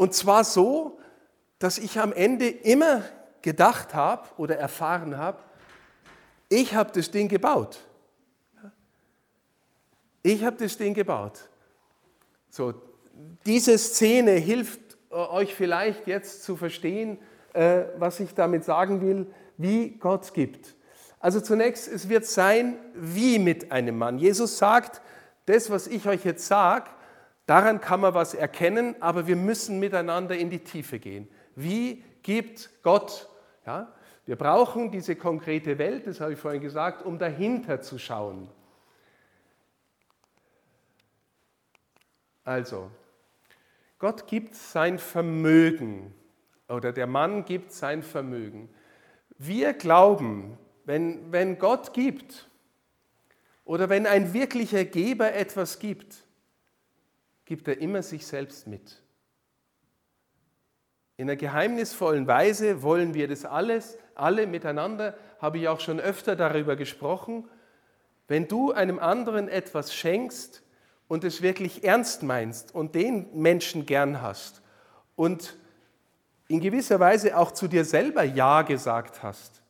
und 0.00 0.14
zwar 0.14 0.44
so, 0.44 0.98
dass 1.58 1.76
ich 1.76 2.00
am 2.00 2.14
Ende 2.14 2.48
immer 2.48 3.02
gedacht 3.42 3.92
habe 3.92 4.26
oder 4.38 4.56
erfahren 4.56 5.18
habe, 5.18 5.36
ich 6.48 6.74
habe 6.74 6.90
das 6.94 7.10
Ding 7.10 7.28
gebaut. 7.28 7.80
Ich 10.22 10.42
habe 10.42 10.56
das 10.56 10.78
Ding 10.78 10.94
gebaut. 10.94 11.50
So, 12.48 12.72
diese 13.44 13.76
Szene 13.76 14.30
hilft 14.30 14.80
äh, 15.10 15.16
euch 15.16 15.54
vielleicht 15.54 16.06
jetzt 16.06 16.44
zu 16.44 16.56
verstehen, 16.56 17.18
äh, 17.52 17.82
was 17.98 18.20
ich 18.20 18.32
damit 18.32 18.64
sagen 18.64 19.02
will, 19.02 19.26
wie 19.58 19.90
Gott 19.98 20.32
gibt. 20.32 20.76
Also 21.18 21.42
zunächst, 21.42 21.86
es 21.86 22.08
wird 22.08 22.24
sein 22.24 22.78
wie 22.94 23.38
mit 23.38 23.70
einem 23.70 23.98
Mann. 23.98 24.18
Jesus 24.18 24.56
sagt, 24.56 25.02
das, 25.44 25.68
was 25.68 25.86
ich 25.88 26.08
euch 26.08 26.24
jetzt 26.24 26.46
sage, 26.46 26.88
daran 27.50 27.80
kann 27.80 27.98
man 27.98 28.14
was 28.14 28.32
erkennen, 28.32 28.94
aber 29.02 29.26
wir 29.26 29.34
müssen 29.34 29.80
miteinander 29.80 30.36
in 30.36 30.50
die 30.50 30.60
Tiefe 30.60 31.00
gehen. 31.00 31.28
Wie 31.56 32.04
gibt 32.22 32.70
Gott? 32.84 33.28
Ja? 33.66 33.92
Wir 34.24 34.36
brauchen 34.36 34.92
diese 34.92 35.16
konkrete 35.16 35.76
Welt, 35.76 36.06
das 36.06 36.20
habe 36.20 36.34
ich 36.34 36.38
vorhin 36.38 36.60
gesagt, 36.60 37.04
um 37.04 37.18
dahinter 37.18 37.80
zu 37.80 37.98
schauen. 37.98 38.48
Also, 42.44 42.88
Gott 43.98 44.28
gibt 44.28 44.54
sein 44.54 45.00
Vermögen 45.00 46.14
oder 46.68 46.92
der 46.92 47.08
Mann 47.08 47.44
gibt 47.44 47.72
sein 47.72 48.04
Vermögen. 48.04 48.70
Wir 49.38 49.72
glauben, 49.72 50.56
wenn, 50.84 51.32
wenn 51.32 51.58
Gott 51.58 51.94
gibt 51.94 52.48
oder 53.64 53.88
wenn 53.88 54.06
ein 54.06 54.34
wirklicher 54.34 54.84
Geber 54.84 55.34
etwas 55.34 55.80
gibt, 55.80 56.22
gibt 57.50 57.66
er 57.66 57.78
immer 57.80 58.02
sich 58.02 58.26
selbst 58.26 58.66
mit. 58.66 59.02
In 61.16 61.28
einer 61.28 61.36
geheimnisvollen 61.36 62.26
Weise 62.26 62.82
wollen 62.82 63.12
wir 63.12 63.28
das 63.28 63.44
alles, 63.44 63.98
alle 64.14 64.46
miteinander, 64.46 65.18
habe 65.38 65.58
ich 65.58 65.68
auch 65.68 65.80
schon 65.80 66.00
öfter 66.00 66.36
darüber 66.36 66.76
gesprochen. 66.76 67.48
Wenn 68.28 68.48
du 68.48 68.72
einem 68.72 68.98
anderen 68.98 69.48
etwas 69.48 69.92
schenkst, 69.92 70.62
und 71.10 71.24
es 71.24 71.42
wirklich 71.42 71.82
ernst 71.82 72.22
meinst 72.22 72.72
und 72.72 72.94
den 72.94 73.36
Menschen 73.36 73.84
gern 73.84 74.22
hast 74.22 74.62
und 75.16 75.56
in 76.46 76.60
gewisser 76.60 77.00
Weise 77.00 77.36
auch 77.36 77.50
zu 77.50 77.66
dir 77.66 77.84
selber 77.84 78.22
Ja 78.22 78.62
gesagt 78.62 79.24
hast, 79.24 79.60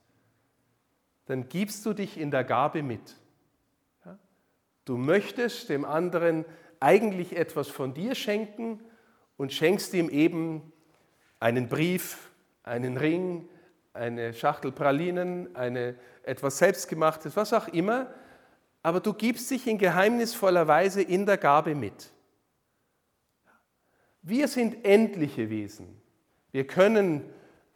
dann 1.24 1.48
gibst 1.48 1.86
du 1.86 1.94
dich 1.94 2.20
in 2.20 2.30
der 2.30 2.44
Gabe 2.44 2.82
mit. 2.82 3.16
Du 4.84 4.98
möchtest 4.98 5.70
dem 5.70 5.86
anderen 5.86 6.44
eigentlich 6.80 7.36
etwas 7.36 7.68
von 7.68 7.94
dir 7.94 8.14
schenken 8.14 8.80
und 9.36 9.52
schenkst 9.52 9.94
ihm 9.94 10.08
eben 10.08 10.72
einen 11.38 11.68
Brief, 11.68 12.30
einen 12.62 12.96
Ring, 12.96 13.48
eine 13.92 14.32
Schachtel 14.34 14.72
Pralinen, 14.72 15.54
eine, 15.54 15.94
etwas 16.22 16.58
Selbstgemachtes, 16.58 17.36
was 17.36 17.52
auch 17.52 17.68
immer, 17.68 18.12
aber 18.82 19.00
du 19.00 19.12
gibst 19.12 19.50
dich 19.50 19.66
in 19.66 19.78
geheimnisvoller 19.78 20.66
Weise 20.66 21.02
in 21.02 21.26
der 21.26 21.36
Gabe 21.36 21.74
mit. 21.74 22.12
Wir 24.22 24.48
sind 24.48 24.84
endliche 24.84 25.50
Wesen. 25.50 26.00
Wir 26.52 26.66
können 26.66 27.24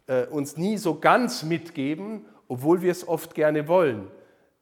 äh, 0.06 0.26
uns 0.26 0.56
nie 0.56 0.76
so 0.76 0.98
ganz 0.98 1.42
mitgeben, 1.42 2.26
obwohl 2.48 2.82
wir 2.82 2.90
es 2.92 3.06
oft 3.06 3.34
gerne 3.34 3.68
wollen. 3.68 4.10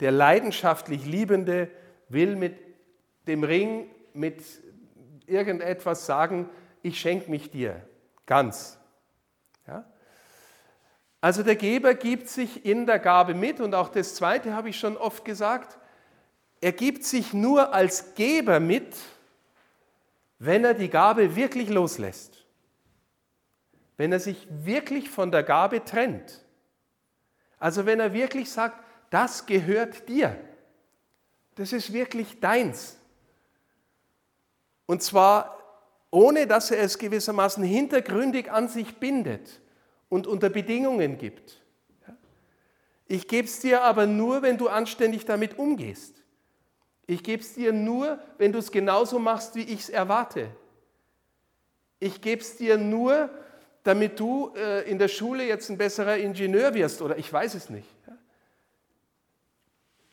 Der 0.00 0.12
leidenschaftlich 0.12 1.04
Liebende 1.06 1.68
will 2.08 2.36
mit 2.36 2.56
dem 3.26 3.44
Ring 3.44 3.90
mit 4.14 4.42
irgendetwas 5.26 6.06
sagen, 6.06 6.48
ich 6.82 7.00
schenke 7.00 7.30
mich 7.30 7.50
dir 7.50 7.86
ganz. 8.26 8.78
Ja? 9.66 9.84
Also 11.20 11.42
der 11.42 11.56
Geber 11.56 11.94
gibt 11.94 12.28
sich 12.28 12.64
in 12.64 12.86
der 12.86 12.98
Gabe 12.98 13.34
mit 13.34 13.60
und 13.60 13.74
auch 13.74 13.88
das 13.88 14.14
Zweite 14.14 14.54
habe 14.54 14.70
ich 14.70 14.78
schon 14.78 14.96
oft 14.96 15.24
gesagt, 15.24 15.78
er 16.60 16.72
gibt 16.72 17.04
sich 17.04 17.32
nur 17.32 17.74
als 17.74 18.14
Geber 18.14 18.60
mit, 18.60 18.96
wenn 20.38 20.64
er 20.64 20.74
die 20.74 20.88
Gabe 20.88 21.36
wirklich 21.36 21.68
loslässt, 21.68 22.44
wenn 23.96 24.12
er 24.12 24.20
sich 24.20 24.46
wirklich 24.50 25.10
von 25.10 25.30
der 25.30 25.42
Gabe 25.42 25.84
trennt. 25.84 26.44
Also 27.58 27.86
wenn 27.86 28.00
er 28.00 28.12
wirklich 28.12 28.50
sagt, 28.50 28.82
das 29.10 29.46
gehört 29.46 30.08
dir, 30.08 30.36
das 31.54 31.72
ist 31.72 31.92
wirklich 31.92 32.40
deins. 32.40 32.98
Und 34.92 35.02
zwar 35.02 35.58
ohne 36.10 36.46
dass 36.46 36.70
er 36.70 36.82
es 36.82 36.98
gewissermaßen 36.98 37.64
hintergründig 37.64 38.52
an 38.52 38.68
sich 38.68 38.96
bindet 38.96 39.62
und 40.10 40.26
unter 40.26 40.50
Bedingungen 40.50 41.16
gibt. 41.16 41.62
Ich 43.06 43.26
gebe 43.26 43.48
es 43.48 43.58
dir 43.60 43.84
aber 43.84 44.06
nur, 44.06 44.42
wenn 44.42 44.58
du 44.58 44.68
anständig 44.68 45.24
damit 45.24 45.58
umgehst. 45.58 46.14
Ich 47.06 47.22
gebe 47.22 47.42
es 47.42 47.54
dir 47.54 47.72
nur, 47.72 48.18
wenn 48.36 48.52
du 48.52 48.58
es 48.58 48.70
genauso 48.70 49.18
machst, 49.18 49.54
wie 49.54 49.62
ich 49.62 49.80
es 49.80 49.88
erwarte. 49.88 50.50
Ich 51.98 52.20
gebe 52.20 52.42
es 52.42 52.58
dir 52.58 52.76
nur, 52.76 53.30
damit 53.84 54.20
du 54.20 54.52
äh, 54.54 54.82
in 54.90 54.98
der 54.98 55.08
Schule 55.08 55.46
jetzt 55.46 55.70
ein 55.70 55.78
besserer 55.78 56.18
Ingenieur 56.18 56.74
wirst 56.74 57.00
oder 57.00 57.16
ich 57.16 57.32
weiß 57.32 57.54
es 57.54 57.70
nicht. 57.70 57.88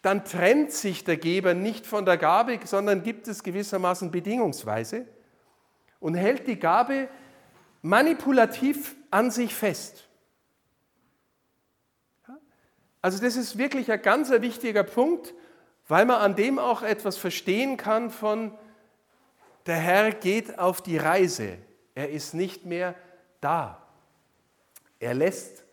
Dann 0.01 0.23
trennt 0.23 0.71
sich 0.71 1.03
der 1.03 1.17
Geber 1.17 1.53
nicht 1.53 1.85
von 1.85 2.05
der 2.05 2.17
Gabe, 2.17 2.59
sondern 2.63 3.03
gibt 3.03 3.27
es 3.27 3.43
gewissermaßen 3.43 4.11
bedingungsweise 4.11 5.05
und 5.99 6.15
hält 6.15 6.47
die 6.47 6.59
Gabe 6.59 7.09
manipulativ 7.81 8.95
an 9.11 9.31
sich 9.31 9.53
fest. 9.53 10.07
Also 13.01 13.21
das 13.23 13.35
ist 13.35 13.57
wirklich 13.57 13.91
ein 13.91 14.01
ganz 14.01 14.29
wichtiger 14.29 14.83
Punkt, 14.83 15.33
weil 15.87 16.05
man 16.05 16.17
an 16.17 16.35
dem 16.35 16.59
auch 16.59 16.81
etwas 16.81 17.17
verstehen 17.17 17.77
kann 17.77 18.09
von, 18.09 18.57
der 19.65 19.77
Herr 19.77 20.11
geht 20.11 20.57
auf 20.59 20.81
die 20.81 20.97
Reise, 20.97 21.57
er 21.95 22.09
ist 22.09 22.33
nicht 22.33 22.65
mehr 22.65 22.95
da. 23.41 23.85
Er 24.99 25.13
lässt 25.13 25.63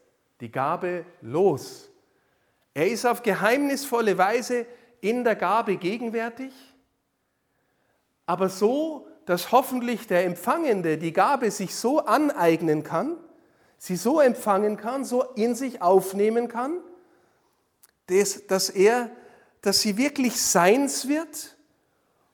die 0.40 0.50
Gabe 0.50 1.04
los. 1.20 1.90
Er 2.76 2.88
ist 2.88 3.06
auf 3.06 3.22
geheimnisvolle 3.22 4.18
Weise 4.18 4.66
in 5.00 5.24
der 5.24 5.34
Gabe 5.34 5.78
gegenwärtig, 5.78 6.52
aber 8.26 8.50
so, 8.50 9.08
dass 9.24 9.50
hoffentlich 9.50 10.06
der 10.06 10.26
Empfangende 10.26 10.98
die 10.98 11.14
Gabe 11.14 11.50
sich 11.50 11.74
so 11.74 12.00
aneignen 12.00 12.82
kann, 12.82 13.16
sie 13.78 13.96
so 13.96 14.20
empfangen 14.20 14.76
kann, 14.76 15.06
so 15.06 15.22
in 15.22 15.54
sich 15.54 15.80
aufnehmen 15.80 16.48
kann, 16.48 16.76
dass, 18.08 18.46
dass, 18.46 18.68
er, 18.68 19.10
dass 19.62 19.80
sie 19.80 19.96
wirklich 19.96 20.42
seins 20.42 21.08
wird 21.08 21.56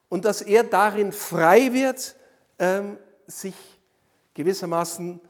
und 0.09 0.25
dass 0.25 0.43
er 0.43 0.65
darin 0.65 1.13
frei 1.13 1.73
wird, 1.73 2.17
ähm, 2.59 2.99
sich 3.29 3.55
gewissermaßen 4.35 5.21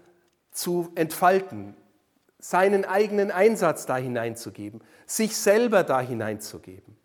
zu 0.52 0.90
entfalten, 0.94 1.76
seinen 2.42 2.84
eigenen 2.84 3.30
Einsatz 3.30 3.86
da 3.86 3.96
hineinzugeben, 3.96 4.82
sich 5.06 5.36
selber 5.36 5.82
da 5.82 6.00
hineinzugeben. 6.00 6.96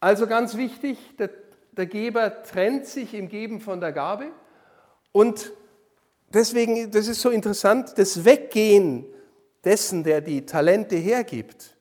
Also 0.00 0.26
ganz 0.26 0.56
wichtig, 0.56 0.98
der 1.18 1.28
der 1.72 1.86
Geber 1.86 2.42
trennt 2.42 2.86
sich 2.86 3.14
im 3.14 3.28
Geben 3.28 3.60
von 3.60 3.80
der 3.80 3.92
Gabe 3.92 4.26
und 5.12 5.52
deswegen, 6.32 6.90
das 6.90 7.08
ist 7.08 7.20
so 7.20 7.30
interessant, 7.30 7.94
das 7.96 8.24
Weggehen 8.24 9.06
dessen, 9.64 10.04
der 10.04 10.20
die 10.20 10.46
Talente 10.46 10.96
hergibt, 10.96 11.76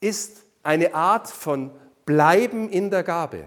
ist 0.00 0.44
eine 0.62 0.94
Art 0.94 1.28
von 1.28 1.70
Bleiben 2.04 2.68
in 2.68 2.90
der 2.90 3.02
Gabe. 3.02 3.46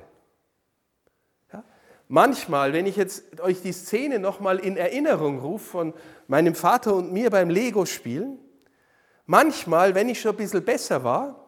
Manchmal, 2.08 2.72
wenn 2.74 2.86
ich 2.86 2.98
jetzt 2.98 3.42
euch 3.42 3.62
die 3.62 3.72
Szene 3.72 4.20
nochmal 4.20 4.60
in 4.60 4.78
Erinnerung 4.78 5.40
rufe 5.40 5.66
von 5.66 5.94
meinem 6.28 6.54
Vater 6.54 6.94
und 6.94 7.12
mir 7.12 7.32
beim 7.32 7.50
Lego-Spielen, 7.50 8.38
manchmal, 9.26 9.96
wenn 9.96 10.10
ich 10.10 10.22
schon 10.22 10.32
ein 10.32 10.38
bisschen 10.38 10.64
besser 10.64 11.04
war, 11.04 11.46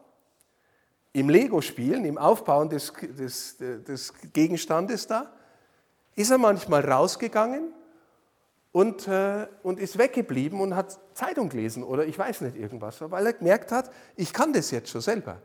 im 1.14 1.30
Lego-Spielen, 1.30 2.06
im 2.06 2.18
Aufbauen 2.18 2.70
des, 2.70 2.92
des, 2.94 3.58
des, 3.58 4.14
Gegenstandes 4.34 5.08
da, 5.08 5.32
ist 6.16 6.32
er 6.32 6.38
manchmal 6.40 6.90
rausgegangen 6.90 7.74
und, 8.72 9.08
äh, 9.08 9.48
und 9.62 9.80
ist 9.80 9.98
weggeblieben 9.98 10.60
und 10.60 10.76
hat 10.76 11.00
Zeitung 11.14 11.50
gelesen 11.50 11.84
oder 11.84 12.06
ich 12.06 12.18
weiß 12.18 12.42
nicht 12.42 12.56
irgendwas, 12.56 13.00
weil 13.00 13.28
er 13.28 13.34
gemerkt 13.34 13.72
hat, 13.72 13.92
ich 14.16 14.34
kann 14.34 14.54
das 14.54 14.72
jetzt 14.72 14.90
schon 14.90 15.02
selber. 15.02 15.42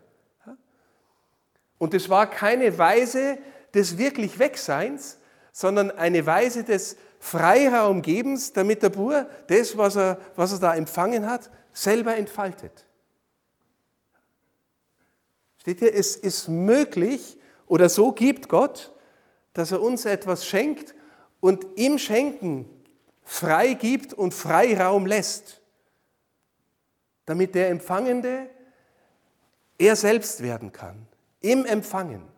Und 1.78 1.94
es 1.94 2.08
war 2.08 2.28
keine 2.28 2.78
Weise 2.78 3.38
des 3.74 3.98
wirklich 3.98 4.38
Wegseins, 4.38 5.18
sondern 5.52 5.90
eine 5.90 6.24
Weise 6.26 6.64
des 6.64 6.96
Freiraumgebens, 7.20 8.52
damit 8.52 8.82
der 8.82 8.90
Bur 8.90 9.26
das, 9.46 9.76
was 9.76 9.96
er, 9.96 10.18
was 10.34 10.52
er 10.52 10.58
da 10.58 10.74
empfangen 10.74 11.28
hat, 11.28 11.50
selber 11.72 12.16
entfaltet. 12.16 12.86
Steht 15.58 15.78
hier, 15.78 15.94
es 15.94 16.16
ist 16.16 16.48
möglich 16.48 17.38
oder 17.66 17.88
so 17.88 18.12
gibt 18.12 18.48
Gott, 18.48 18.92
dass 19.52 19.70
er 19.70 19.80
uns 19.80 20.04
etwas 20.04 20.44
schenkt 20.44 20.94
und 21.40 21.64
im 21.76 21.98
Schenken 21.98 22.68
frei 23.22 23.74
gibt 23.74 24.12
und 24.12 24.34
Freiraum 24.34 25.06
lässt, 25.06 25.60
damit 27.26 27.54
der 27.54 27.70
Empfangende 27.70 28.50
er 29.78 29.96
selbst 29.96 30.42
werden 30.42 30.72
kann, 30.72 31.06
im 31.40 31.64
Empfangen. 31.64 32.31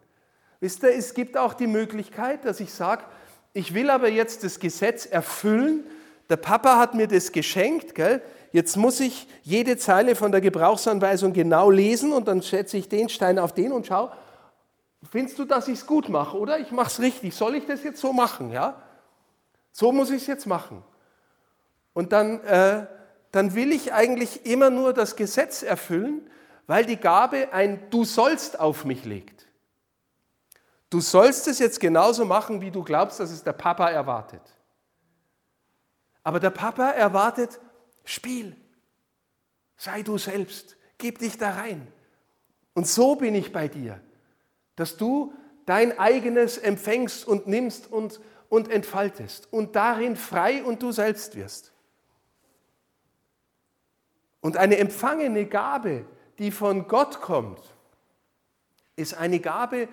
Wisst 0.60 0.82
ihr, 0.82 0.94
es 0.94 1.14
gibt 1.14 1.36
auch 1.36 1.54
die 1.54 1.66
Möglichkeit, 1.66 2.44
dass 2.44 2.60
ich 2.60 2.72
sage, 2.72 3.04
ich 3.52 3.74
will 3.74 3.90
aber 3.90 4.08
jetzt 4.08 4.44
das 4.44 4.58
Gesetz 4.58 5.06
erfüllen, 5.06 5.84
der 6.28 6.36
Papa 6.36 6.78
hat 6.78 6.94
mir 6.94 7.06
das 7.06 7.32
geschenkt, 7.32 7.94
gell? 7.94 8.22
Jetzt 8.52 8.76
muss 8.76 9.00
ich 9.00 9.26
jede 9.42 9.76
Zeile 9.78 10.14
von 10.14 10.30
der 10.30 10.40
Gebrauchsanweisung 10.40 11.32
genau 11.32 11.70
lesen 11.70 12.12
und 12.12 12.28
dann 12.28 12.40
setze 12.40 12.76
ich 12.76 12.88
den 12.88 13.08
Stein 13.08 13.38
auf 13.38 13.52
den 13.52 13.72
und 13.72 13.86
schau, 13.86 14.12
findest 15.10 15.38
du, 15.38 15.44
dass 15.44 15.66
ich 15.66 15.80
es 15.80 15.86
gut 15.86 16.08
mache 16.08 16.38
oder 16.38 16.58
ich 16.60 16.70
mache 16.70 16.86
es 16.86 17.00
richtig? 17.00 17.34
Soll 17.34 17.56
ich 17.56 17.66
das 17.66 17.82
jetzt 17.82 18.00
so 18.00 18.12
machen? 18.12 18.52
Ja? 18.52 18.80
So 19.72 19.90
muss 19.90 20.10
ich 20.10 20.22
es 20.22 20.26
jetzt 20.28 20.46
machen. 20.46 20.84
Und 21.94 22.12
dann, 22.12 22.44
äh, 22.44 22.86
dann 23.32 23.54
will 23.56 23.72
ich 23.72 23.92
eigentlich 23.92 24.46
immer 24.46 24.70
nur 24.70 24.92
das 24.92 25.16
Gesetz 25.16 25.64
erfüllen, 25.64 26.28
weil 26.68 26.86
die 26.86 26.96
Gabe 26.96 27.52
ein 27.52 27.90
Du 27.90 28.04
sollst 28.04 28.60
auf 28.60 28.84
mich 28.84 29.04
legt. 29.04 29.43
Du 30.94 31.00
sollst 31.00 31.48
es 31.48 31.58
jetzt 31.58 31.80
genauso 31.80 32.24
machen, 32.24 32.60
wie 32.60 32.70
du 32.70 32.84
glaubst, 32.84 33.18
dass 33.18 33.32
es 33.32 33.42
der 33.42 33.52
Papa 33.52 33.90
erwartet. 33.90 34.42
Aber 36.22 36.38
der 36.38 36.50
Papa 36.50 36.88
erwartet 36.90 37.58
Spiel. 38.04 38.54
Sei 39.76 40.02
du 40.02 40.18
selbst. 40.18 40.76
Gib 40.96 41.18
dich 41.18 41.36
da 41.36 41.50
rein. 41.50 41.88
Und 42.74 42.86
so 42.86 43.16
bin 43.16 43.34
ich 43.34 43.52
bei 43.52 43.66
dir, 43.66 44.00
dass 44.76 44.96
du 44.96 45.32
dein 45.66 45.98
eigenes 45.98 46.58
empfängst 46.58 47.26
und 47.26 47.48
nimmst 47.48 47.90
und, 47.90 48.20
und 48.48 48.70
entfaltest 48.70 49.52
und 49.52 49.74
darin 49.74 50.14
frei 50.14 50.62
und 50.62 50.80
du 50.80 50.92
selbst 50.92 51.34
wirst. 51.34 51.72
Und 54.40 54.56
eine 54.56 54.78
empfangene 54.78 55.46
Gabe, 55.46 56.06
die 56.38 56.52
von 56.52 56.86
Gott 56.86 57.20
kommt, 57.20 57.74
ist 58.94 59.14
eine 59.14 59.40
Gabe, 59.40 59.88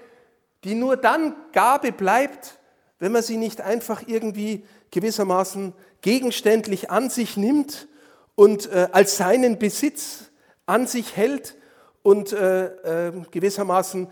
die 0.63 0.75
nur 0.75 0.97
dann 0.97 1.35
Gabe 1.53 1.91
bleibt, 1.91 2.59
wenn 2.99 3.11
man 3.11 3.23
sie 3.23 3.37
nicht 3.37 3.61
einfach 3.61 4.03
irgendwie 4.07 4.63
gewissermaßen 4.91 5.73
gegenständlich 6.01 6.89
an 6.91 7.09
sich 7.09 7.37
nimmt 7.37 7.87
und 8.35 8.71
äh, 8.71 8.89
als 8.91 9.17
seinen 9.17 9.59
Besitz 9.59 10.31
an 10.65 10.87
sich 10.87 11.15
hält 11.15 11.57
und 12.03 12.33
äh, 12.33 13.07
äh, 13.07 13.11
gewissermaßen 13.31 14.07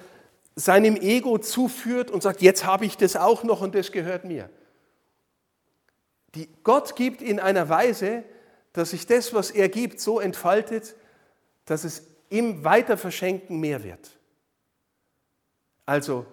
seinem 0.55 0.95
Ego 0.97 1.37
zuführt 1.37 2.11
und 2.11 2.21
sagt, 2.21 2.41
jetzt 2.41 2.65
habe 2.65 2.85
ich 2.85 2.97
das 2.97 3.15
auch 3.15 3.43
noch 3.43 3.61
und 3.61 3.75
das 3.75 3.91
gehört 3.91 4.25
mir. 4.25 4.49
Die 6.35 6.49
Gott 6.63 6.95
gibt 6.95 7.21
in 7.21 7.39
einer 7.39 7.69
Weise, 7.69 8.23
dass 8.73 8.91
sich 8.91 9.07
das, 9.07 9.33
was 9.33 9.51
er 9.51 9.69
gibt, 9.69 9.99
so 9.99 10.19
entfaltet, 10.19 10.95
dass 11.65 11.83
es 11.83 12.03
im 12.29 12.63
Weiterverschenken 12.63 13.59
mehr 13.59 13.83
wird. 13.83 14.11
Also 15.85 16.25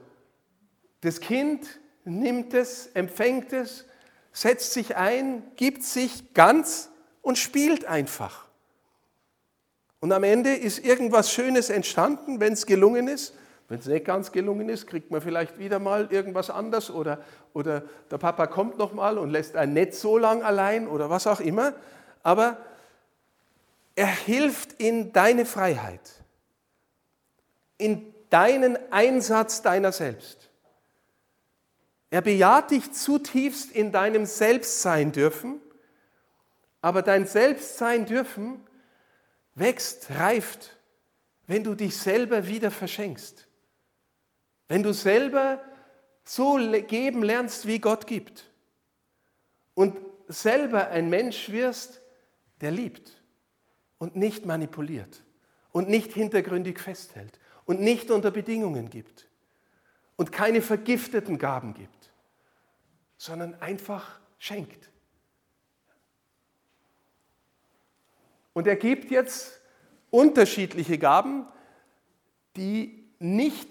das 1.07 1.21
Kind 1.21 1.67
nimmt 2.05 2.53
es, 2.55 2.89
empfängt 2.95 3.53
es, 3.53 3.85
setzt 4.33 4.73
sich 4.73 4.97
ein, 4.97 5.43
gibt 5.57 5.83
sich 5.83 6.35
ganz 6.35 6.91
und 7.23 7.39
spielt 7.39 7.85
einfach. 7.87 8.47
Und 10.01 10.13
am 10.13 10.25
Ende 10.25 10.55
ist 10.55 10.85
irgendwas 10.85 11.33
Schönes 11.33 11.71
entstanden, 11.71 12.41
wenn 12.41 12.53
es 12.53 12.67
gelungen 12.67 13.09
ist, 13.09 13.35
Wenn 13.69 13.81
es 13.81 13.87
nicht 13.87 14.05
ganz 14.05 14.31
gelungen 14.31 14.69
ist, 14.69 14.87
kriegt 14.87 15.11
man 15.11 15.21
vielleicht 15.21 15.59
wieder 15.59 15.81
mal 15.81 16.07
irgendwas 16.13 16.51
anderes 16.51 16.91
oder, 16.91 17.21
oder 17.53 17.83
der 18.11 18.19
Papa 18.19 18.47
kommt 18.47 18.79
noch 18.79 18.93
mal 18.93 19.19
und 19.19 19.31
lässt 19.31 19.57
einen 19.57 19.73
nicht 19.73 19.95
so 19.95 20.19
lang 20.19 20.43
allein 20.43 20.87
oder 20.87 21.11
was 21.11 21.27
auch 21.27 21.41
immer. 21.41 21.75
Aber 22.23 22.59
er 23.97 24.07
hilft 24.07 24.75
in 24.75 25.13
deine 25.13 25.47
Freiheit, 25.47 26.01
in 27.77 28.15
deinen 28.31 28.79
Einsatz 28.93 29.63
deiner 29.63 29.91
selbst. 29.91 30.46
Er 32.11 32.21
bejaht 32.21 32.71
dich 32.71 32.93
zutiefst 32.93 33.73
in 33.73 33.93
deinem 33.93 34.27
Selbstsein 34.27 35.13
dürfen, 35.13 35.61
aber 36.81 37.03
dein 37.03 37.27
Selbstsein 37.27 38.07
dürfen 38.07 38.61
wächst, 39.55 40.11
reift, 40.11 40.77
wenn 41.47 41.65
du 41.65 41.75
dich 41.75 41.97
selber 41.97 42.47
wieder 42.47 42.71
verschenkst. 42.71 43.47
Wenn 44.69 44.83
du 44.83 44.93
selber 44.93 45.61
so 46.25 46.59
geben 46.87 47.23
lernst, 47.23 47.67
wie 47.67 47.79
Gott 47.79 48.07
gibt. 48.07 48.51
Und 49.75 49.97
selber 50.29 50.89
ein 50.89 51.09
Mensch 51.09 51.51
wirst, 51.51 52.03
der 52.61 52.71
liebt 52.71 53.23
und 53.99 54.17
nicht 54.17 54.45
manipuliert 54.45 55.23
und 55.73 55.89
nicht 55.89 56.13
hintergründig 56.13 56.81
festhält 56.81 57.39
und 57.65 57.81
nicht 57.81 58.11
unter 58.11 58.31
Bedingungen 58.31 58.91
gibt 58.91 59.26
und 60.17 60.33
keine 60.33 60.63
vergifteten 60.63 61.39
Gaben 61.39 61.75
gibt, 61.75 62.13
sondern 63.17 63.55
einfach 63.61 64.19
schenkt. 64.39 64.91
Und 68.53 68.67
er 68.67 68.77
gibt 68.77 69.11
jetzt 69.11 69.61
unterschiedliche 70.11 70.99
Gaben, 70.99 71.47
die 72.57 73.07
nicht 73.19 73.69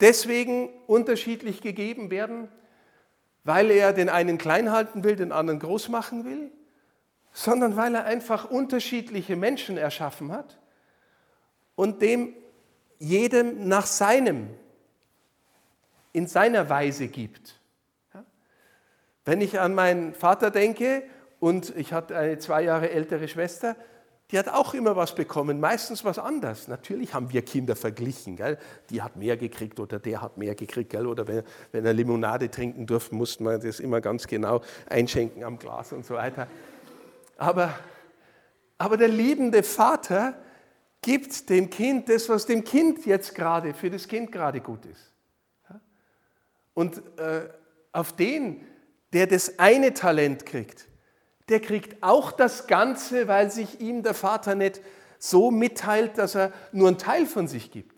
deswegen 0.00 0.68
unterschiedlich 0.86 1.60
gegeben 1.60 2.10
werden, 2.10 2.48
weil 3.42 3.70
er 3.70 3.92
den 3.92 4.08
einen 4.08 4.38
klein 4.38 4.70
halten 4.70 5.04
will, 5.04 5.16
den 5.16 5.32
anderen 5.32 5.58
groß 5.58 5.88
machen 5.88 6.24
will, 6.24 6.50
sondern 7.32 7.76
weil 7.76 7.94
er 7.94 8.04
einfach 8.04 8.50
unterschiedliche 8.50 9.36
Menschen 9.36 9.76
erschaffen 9.76 10.32
hat 10.32 10.58
und 11.74 12.00
dem 12.00 12.34
jedem 12.98 13.68
nach 13.68 13.86
seinem, 13.86 14.48
in 16.14 16.26
seiner 16.26 16.70
Weise 16.70 17.08
gibt. 17.08 17.60
Wenn 19.26 19.40
ich 19.40 19.58
an 19.58 19.74
meinen 19.74 20.14
Vater 20.14 20.50
denke 20.50 21.02
und 21.40 21.76
ich 21.76 21.92
hatte 21.92 22.16
eine 22.16 22.38
zwei 22.38 22.62
Jahre 22.62 22.90
ältere 22.90 23.26
Schwester, 23.26 23.76
die 24.30 24.38
hat 24.38 24.48
auch 24.48 24.74
immer 24.74 24.96
was 24.96 25.14
bekommen, 25.14 25.60
meistens 25.60 26.04
was 26.04 26.18
anderes. 26.18 26.68
Natürlich 26.68 27.12
haben 27.14 27.32
wir 27.32 27.42
Kinder 27.42 27.76
verglichen. 27.76 28.36
Gell? 28.36 28.58
Die 28.90 29.02
hat 29.02 29.16
mehr 29.16 29.36
gekriegt 29.36 29.80
oder 29.80 29.98
der 29.98 30.22
hat 30.22 30.38
mehr 30.38 30.54
gekriegt. 30.54 30.90
Gell? 30.90 31.06
Oder 31.06 31.26
wenn, 31.26 31.42
wenn 31.72 31.84
er 31.84 31.92
Limonade 31.92 32.50
trinken 32.50 32.86
durfte, 32.86 33.14
musste 33.14 33.42
man 33.42 33.60
das 33.60 33.80
immer 33.80 34.00
ganz 34.00 34.26
genau 34.26 34.62
einschenken 34.88 35.42
am 35.42 35.58
Glas 35.58 35.92
und 35.92 36.06
so 36.06 36.14
weiter. 36.14 36.46
Aber, 37.36 37.74
aber 38.78 38.96
der 38.96 39.08
liebende 39.08 39.62
Vater 39.62 40.34
gibt 41.02 41.50
dem 41.50 41.68
Kind 41.68 42.08
das, 42.08 42.28
was 42.28 42.46
dem 42.46 42.64
Kind 42.64 43.04
jetzt 43.04 43.34
gerade, 43.34 43.74
für 43.74 43.90
das 43.90 44.08
Kind 44.08 44.32
gerade 44.32 44.60
gut 44.60 44.86
ist. 44.86 45.14
Und 46.74 47.02
äh, 47.18 47.48
auf 47.92 48.14
den, 48.14 48.66
der 49.12 49.26
das 49.26 49.58
eine 49.58 49.94
Talent 49.94 50.44
kriegt, 50.44 50.88
der 51.48 51.60
kriegt 51.60 52.02
auch 52.02 52.32
das 52.32 52.66
Ganze, 52.66 53.28
weil 53.28 53.50
sich 53.50 53.80
ihm 53.80 54.02
der 54.02 54.14
Vater 54.14 54.54
nicht 54.54 54.80
so 55.18 55.50
mitteilt, 55.50 56.18
dass 56.18 56.34
er 56.34 56.52
nur 56.72 56.88
einen 56.88 56.98
Teil 56.98 57.26
von 57.26 57.48
sich 57.48 57.70
gibt. 57.70 57.94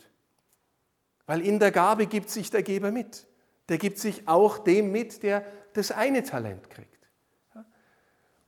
Weil 1.27 1.41
in 1.41 1.59
der 1.59 1.73
Gabe 1.73 2.07
gibt 2.07 2.31
sich 2.31 2.51
der 2.51 2.63
Geber 2.63 2.93
mit. 2.93 3.27
Der 3.69 3.79
gibt 3.79 3.99
sich 3.99 4.29
auch 4.29 4.59
dem 4.59 4.93
mit, 4.93 5.23
der 5.23 5.45
das 5.73 5.91
eine 5.91 6.23
Talent 6.23 6.71
kriegt. 6.71 6.91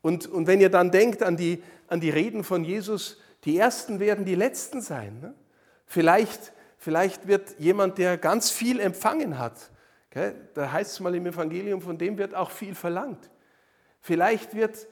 Und, 0.00 0.26
und 0.26 0.46
wenn 0.46 0.60
ihr 0.60 0.70
dann 0.70 0.90
denkt 0.90 1.22
an 1.22 1.36
die, 1.36 1.62
an 1.88 2.00
die 2.00 2.10
Reden 2.10 2.44
von 2.44 2.64
Jesus, 2.64 3.20
die 3.44 3.58
Ersten 3.58 4.00
werden 4.00 4.24
die 4.24 4.34
Letzten 4.34 4.80
sein. 4.80 5.20
Ne? 5.20 5.34
Vielleicht, 5.86 6.52
vielleicht 6.76 7.26
wird 7.26 7.58
jemand, 7.58 7.98
der 7.98 8.16
ganz 8.16 8.50
viel 8.50 8.80
empfangen 8.80 9.38
hat? 9.38 9.70
Da 10.10 10.72
heißt 10.72 10.92
es 10.92 11.00
mal 11.00 11.14
im 11.14 11.26
Evangelium, 11.26 11.80
von 11.80 11.98
dem 11.98 12.16
wird 12.16 12.34
auch 12.34 12.50
viel 12.50 12.74
verlangt. 12.74 13.30
Vielleicht 14.00 14.54
wird 14.54 14.86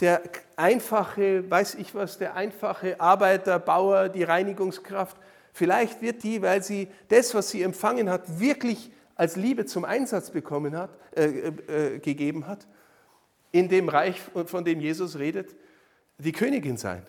der 0.00 0.22
einfache, 0.56 1.48
weiß 1.50 1.76
ich 1.76 1.94
was, 1.94 2.18
der 2.18 2.34
einfache 2.34 2.98
Arbeiter, 3.00 3.58
Bauer, 3.58 4.08
die 4.08 4.24
Reinigungskraft, 4.24 5.16
vielleicht 5.52 6.02
wird 6.02 6.22
die, 6.22 6.42
weil 6.42 6.62
sie 6.62 6.88
das, 7.08 7.34
was 7.34 7.50
sie 7.50 7.62
empfangen 7.62 8.10
hat, 8.10 8.40
wirklich 8.40 8.90
als 9.14 9.36
Liebe 9.36 9.66
zum 9.66 9.84
Einsatz 9.84 10.30
bekommen 10.30 10.76
hat, 10.76 10.90
äh, 11.14 11.26
äh, 11.26 11.98
gegeben 12.00 12.46
hat, 12.46 12.66
in 13.52 13.68
dem 13.68 13.88
Reich, 13.88 14.20
von 14.46 14.64
dem 14.64 14.80
Jesus 14.80 15.18
redet, 15.18 15.54
die 16.18 16.32
Königin 16.32 16.76
sein, 16.76 17.04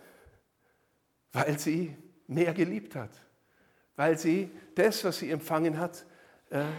weil 1.31 1.57
sie 1.57 1.95
mehr 2.27 2.53
geliebt 2.53 2.95
hat, 2.95 3.09
weil 3.95 4.17
sie 4.17 4.51
das, 4.75 5.03
was 5.03 5.17
sie 5.17 5.31
empfangen 5.31 5.79
hat, 5.79 6.01
äh, 6.01 6.14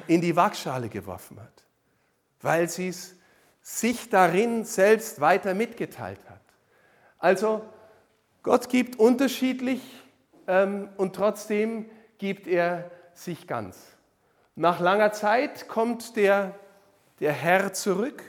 in 0.07 0.21
die 0.21 0.35
Waagschale 0.37 0.89
geworfen 0.89 1.41
hat, 1.41 1.65
weil 2.41 2.69
sie 2.69 2.89
es 2.89 3.17
sich 3.61 4.09
darin 4.09 4.65
selbst 4.65 5.21
weiter 5.21 5.55
mitgeteilt 5.55 6.21
hat. 6.29 6.41
Also 7.19 7.65
Gott 8.43 8.69
gibt 8.69 8.97
unterschiedlich 8.97 9.83
ähm, 10.47 10.89
und 10.97 11.17
trotzdem 11.17 11.91
gibt 12.19 12.47
er 12.47 12.91
sich 13.13 13.49
ganz. 13.49 13.77
Nach 14.55 14.79
langer 14.79 15.13
Zeit 15.13 15.67
kommt 15.67 16.15
der, 16.17 16.55
der 17.19 17.33
Herr 17.33 17.73
zurück 17.73 18.23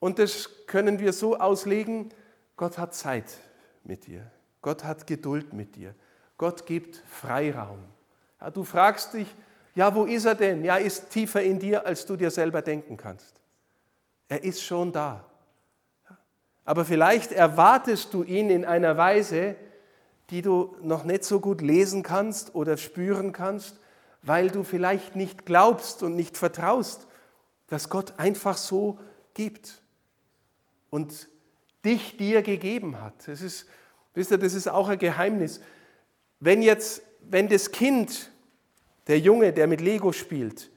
und 0.00 0.18
das 0.18 0.66
können 0.66 0.98
wir 0.98 1.12
so 1.12 1.38
auslegen, 1.38 2.12
Gott 2.56 2.76
hat 2.76 2.94
Zeit 2.94 3.38
mit 3.84 4.08
dir, 4.08 4.28
Gott 4.62 4.82
hat 4.82 5.06
Geduld 5.06 5.52
mit 5.52 5.76
dir, 5.76 5.94
Gott 6.36 6.66
gibt 6.66 6.96
Freiraum. 7.08 7.84
Ja, 8.40 8.50
du 8.50 8.64
fragst 8.64 9.14
dich, 9.14 9.28
ja, 9.74 9.94
wo 9.94 10.04
ist 10.04 10.24
er 10.24 10.34
denn? 10.34 10.64
Ja, 10.64 10.76
ist 10.76 11.10
tiefer 11.10 11.42
in 11.42 11.58
dir, 11.58 11.86
als 11.86 12.06
du 12.06 12.16
dir 12.16 12.30
selber 12.30 12.62
denken 12.62 12.96
kannst. 12.96 13.40
Er 14.28 14.42
ist 14.42 14.62
schon 14.62 14.92
da. 14.92 15.24
Aber 16.64 16.84
vielleicht 16.84 17.32
erwartest 17.32 18.14
du 18.14 18.22
ihn 18.22 18.50
in 18.50 18.64
einer 18.64 18.96
Weise, 18.96 19.56
die 20.30 20.42
du 20.42 20.76
noch 20.82 21.04
nicht 21.04 21.24
so 21.24 21.40
gut 21.40 21.60
lesen 21.60 22.02
kannst 22.02 22.54
oder 22.54 22.76
spüren 22.76 23.32
kannst, 23.32 23.78
weil 24.22 24.50
du 24.50 24.62
vielleicht 24.62 25.16
nicht 25.16 25.46
glaubst 25.46 26.02
und 26.02 26.14
nicht 26.14 26.36
vertraust, 26.36 27.06
dass 27.66 27.88
Gott 27.88 28.14
einfach 28.18 28.56
so 28.56 28.98
gibt 29.34 29.82
und 30.90 31.28
dich 31.84 32.16
dir 32.16 32.42
gegeben 32.42 33.00
hat. 33.00 33.14
Das 33.26 33.40
ist, 33.40 33.66
wisst 34.14 34.30
ihr, 34.30 34.38
das 34.38 34.54
ist 34.54 34.68
auch 34.68 34.88
ein 34.88 34.98
Geheimnis. 34.98 35.60
Wenn 36.38 36.62
jetzt, 36.62 37.02
wenn 37.22 37.48
das 37.48 37.72
Kind, 37.72 38.29
der 39.06 39.18
Junge, 39.18 39.52
der 39.52 39.66
mit 39.66 39.80
Lego 39.80 40.12
spielt, 40.12 40.70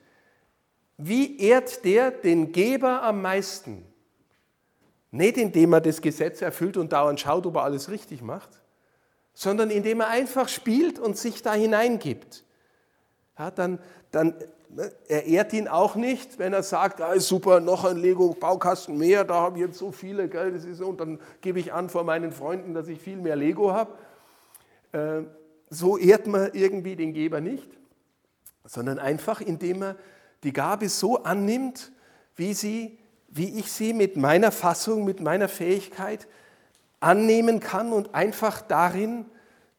wie 0.98 1.40
ehrt 1.40 1.84
der 1.86 2.12
den 2.12 2.52
Geber 2.52 3.02
am 3.04 3.22
meisten? 3.22 3.86
Nicht 5.12 5.38
indem 5.38 5.74
er 5.74 5.82
das 5.82 6.02
Gesetz 6.02 6.42
erfüllt 6.42 6.78
und 6.78 6.92
dauernd 6.94 7.20
schaut, 7.20 7.46
ob 7.46 7.56
er 7.56 7.64
alles 7.64 7.90
richtig 7.90 8.22
macht, 8.22 8.50
sondern 9.34 9.70
indem 9.70 10.02
er 10.02 10.08
einfach 10.08 10.48
spielt 10.50 11.00
und 11.00 11.18
sich 11.18 11.42
da 11.42 11.54
hineingibt. 11.54 12.44
Ja, 13.38 13.52
dann, 13.52 13.80
dann, 14.12 14.36
ne, 14.70 14.92
er 15.08 15.26
ehrt 15.26 15.54
ihn 15.54 15.68
auch 15.68 15.96
nicht, 15.96 16.40
wenn 16.40 16.54
er 16.54 16.64
sagt, 16.64 17.02
ah, 17.02 17.20
super, 17.20 17.60
noch 17.60 17.84
ein 17.84 17.98
Lego-Baukasten 17.98 18.98
mehr, 18.98 19.24
da 19.24 19.36
habe 19.36 19.58
ich 19.58 19.66
jetzt 19.66 19.78
so 19.78 19.92
viele, 19.92 20.30
gell, 20.30 20.52
das 20.52 20.66
ist 20.66 20.82
und 20.82 21.00
dann 21.00 21.20
gebe 21.42 21.60
ich 21.60 21.74
an 21.74 21.90
vor 21.90 22.04
meinen 22.04 22.32
Freunden, 22.32 22.74
dass 22.74 22.88
ich 22.88 23.00
viel 23.00 23.18
mehr 23.18 23.36
Lego 23.36 23.72
habe. 23.72 23.92
Äh, 24.92 25.24
so 25.70 25.98
ehrt 25.98 26.28
man 26.28 26.52
irgendwie 26.54 26.96
den 26.96 27.14
Geber 27.14 27.42
nicht, 27.42 27.68
sondern 28.66 29.00
einfach, 29.00 29.42
indem 29.42 29.84
er 29.84 29.96
die 30.44 30.54
Gabe 30.54 30.90
so 30.90 31.24
annimmt, 31.24 31.92
wie, 32.36 32.54
sie, 32.54 32.98
wie 33.30 33.60
ich 33.60 33.72
sie 33.72 33.94
mit 33.94 34.18
meiner 34.18 34.52
Fassung, 34.52 35.06
mit 35.06 35.22
meiner 35.22 35.48
Fähigkeit 35.48 36.28
annehmen 37.00 37.60
kann 37.60 37.94
und 37.94 38.16
einfach 38.16 38.62
darin 38.62 39.26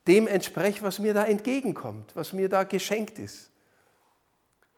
dem 0.06 0.26
entspreche, 0.26 0.82
was 0.82 0.98
mir 0.98 1.14
da 1.14 1.24
entgegenkommt, 1.24 2.14
was 2.14 2.32
mir 2.32 2.48
da 2.48 2.64
geschenkt 2.64 3.18
ist. 3.18 3.50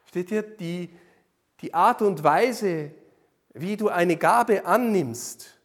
Steht 0.06 0.28
hier, 0.28 0.42
die, 0.42 0.90
die 1.60 1.74
Art 1.74 2.00
und 2.02 2.22
Weise, 2.22 2.92
wie 3.52 3.76
du 3.76 3.88
eine 3.88 4.16
Gabe 4.16 4.64
annimmst, 4.64 5.58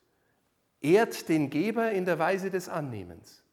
ehrt 0.81 1.29
den 1.29 1.49
Geber 1.49 1.91
in 1.91 2.05
der 2.05 2.17
Weise 2.17 2.49
des 2.49 2.67
Annehmens. 2.67 3.43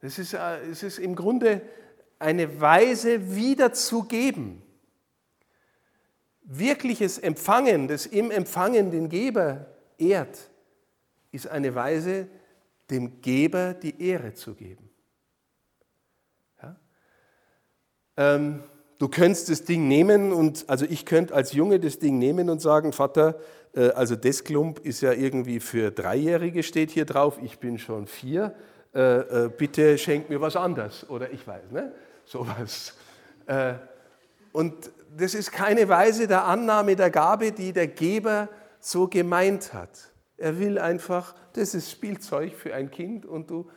Es 0.00 0.18
ist, 0.18 0.34
äh, 0.34 0.58
es 0.70 0.82
ist 0.82 0.98
im 0.98 1.14
Grunde 1.14 1.62
eine 2.22 2.60
Weise, 2.60 3.34
wieder 3.34 3.72
zu 3.72 4.04
geben 4.04 4.62
wirkliches 6.44 7.18
Empfangen, 7.18 7.88
das 7.88 8.06
im 8.06 8.30
Empfangen 8.30 8.90
den 8.90 9.08
Geber 9.08 9.66
ehrt, 9.98 10.50
ist 11.30 11.48
eine 11.48 11.74
Weise, 11.74 12.28
dem 12.90 13.20
Geber 13.20 13.74
die 13.74 14.02
Ehre 14.02 14.34
zu 14.34 14.54
geben. 14.54 14.90
Ja? 16.62 16.76
Ähm, 18.16 18.62
du 18.98 19.08
könntest 19.08 19.48
das 19.48 19.64
Ding 19.64 19.88
nehmen 19.88 20.32
und, 20.32 20.68
also 20.68 20.84
ich 20.84 21.06
könnte 21.06 21.34
als 21.34 21.52
Junge 21.52 21.80
das 21.80 21.98
Ding 21.98 22.18
nehmen 22.18 22.50
und 22.50 22.60
sagen, 22.60 22.92
Vater, 22.92 23.38
äh, 23.74 23.90
also 23.90 24.16
das 24.16 24.44
Klump 24.44 24.80
ist 24.80 25.00
ja 25.00 25.12
irgendwie 25.12 25.60
für 25.60 25.90
Dreijährige, 25.90 26.62
steht 26.62 26.90
hier 26.90 27.06
drauf, 27.06 27.38
ich 27.42 27.60
bin 27.60 27.78
schon 27.78 28.06
vier, 28.06 28.54
äh, 28.94 29.44
äh, 29.44 29.48
bitte 29.48 29.96
schenk 29.96 30.28
mir 30.28 30.40
was 30.42 30.56
anderes. 30.56 31.08
Oder 31.08 31.30
ich 31.30 31.46
weiß, 31.46 31.70
ne? 31.70 31.92
Sowas. 32.24 32.94
Äh, 33.46 33.74
und 34.52 34.90
das 35.16 35.34
ist 35.34 35.52
keine 35.52 35.88
Weise 35.88 36.26
der 36.26 36.44
Annahme 36.44 36.96
der 36.96 37.10
Gabe, 37.10 37.52
die 37.52 37.72
der 37.72 37.86
Geber 37.86 38.48
so 38.80 39.08
gemeint 39.08 39.72
hat. 39.72 40.12
Er 40.36 40.58
will 40.58 40.78
einfach, 40.78 41.34
das 41.52 41.74
ist 41.74 41.90
Spielzeug 41.90 42.54
für 42.54 42.74
ein 42.74 42.90
Kind 42.90 43.26
und 43.26 43.50
du 43.50 43.70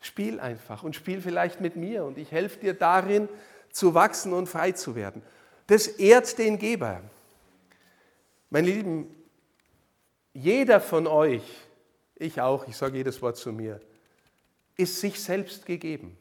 spiel 0.00 0.40
einfach 0.40 0.82
und 0.82 0.96
spiel 0.96 1.20
vielleicht 1.20 1.60
mit 1.60 1.76
mir 1.76 2.04
und 2.04 2.18
ich 2.18 2.32
helfe 2.32 2.58
dir 2.58 2.74
darin 2.74 3.28
zu 3.70 3.94
wachsen 3.94 4.32
und 4.32 4.48
frei 4.48 4.72
zu 4.72 4.94
werden. 4.94 5.22
Das 5.68 5.86
ehrt 5.86 6.38
den 6.38 6.58
Geber. 6.58 7.00
Meine 8.50 8.66
Lieben, 8.68 9.14
jeder 10.34 10.80
von 10.80 11.06
euch, 11.06 11.42
ich 12.16 12.40
auch, 12.40 12.66
ich 12.68 12.76
sage 12.76 12.98
jedes 12.98 13.22
Wort 13.22 13.36
zu 13.36 13.52
mir, 13.52 13.80
ist 14.76 15.00
sich 15.00 15.20
selbst 15.20 15.64
gegeben. 15.64 16.18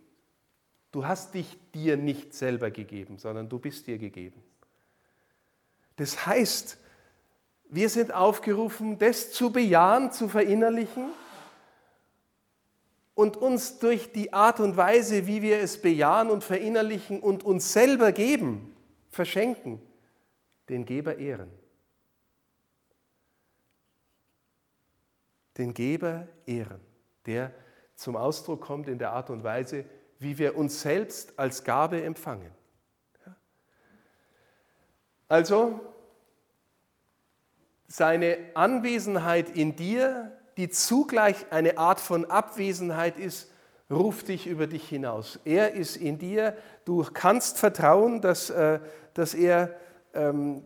Du 0.91 1.05
hast 1.05 1.33
dich 1.33 1.57
dir 1.73 1.95
nicht 1.95 2.33
selber 2.33 2.69
gegeben, 2.69 3.17
sondern 3.17 3.47
du 3.47 3.59
bist 3.59 3.87
dir 3.87 3.97
gegeben. 3.97 4.43
Das 5.95 6.25
heißt, 6.25 6.77
wir 7.69 7.89
sind 7.89 8.13
aufgerufen, 8.13 8.99
das 8.99 9.31
zu 9.31 9.51
bejahen, 9.51 10.11
zu 10.11 10.27
verinnerlichen 10.27 11.09
und 13.15 13.37
uns 13.37 13.79
durch 13.79 14.11
die 14.11 14.33
Art 14.33 14.59
und 14.59 14.75
Weise, 14.75 15.27
wie 15.27 15.41
wir 15.41 15.59
es 15.59 15.81
bejahen 15.81 16.29
und 16.29 16.43
verinnerlichen 16.43 17.21
und 17.21 17.43
uns 17.43 17.71
selber 17.71 18.11
geben, 18.11 18.75
verschenken, 19.09 19.81
den 20.67 20.85
Geber 20.85 21.17
ehren. 21.17 21.51
Den 25.57 25.73
Geber 25.73 26.27
ehren, 26.45 26.81
der 27.25 27.53
zum 27.95 28.17
Ausdruck 28.17 28.61
kommt 28.61 28.89
in 28.89 28.97
der 28.97 29.11
Art 29.11 29.29
und 29.29 29.43
Weise, 29.43 29.85
wie 30.21 30.37
wir 30.37 30.55
uns 30.55 30.81
selbst 30.81 31.33
als 31.39 31.63
Gabe 31.63 32.03
empfangen. 32.03 32.51
Also 35.27 35.79
seine 37.87 38.37
Anwesenheit 38.53 39.49
in 39.49 39.75
dir, 39.75 40.31
die 40.57 40.69
zugleich 40.69 41.51
eine 41.51 41.79
Art 41.79 41.99
von 41.99 42.29
Abwesenheit 42.29 43.17
ist, 43.17 43.49
ruft 43.89 44.27
dich 44.27 44.45
über 44.45 44.67
dich 44.67 44.87
hinaus. 44.87 45.39
Er 45.43 45.73
ist 45.73 45.97
in 45.97 46.19
dir, 46.19 46.55
du 46.85 47.03
kannst 47.11 47.57
vertrauen, 47.57 48.21
dass, 48.21 48.51
äh, 48.51 48.79
dass 49.15 49.33
er 49.33 49.75
ähm, 50.13 50.63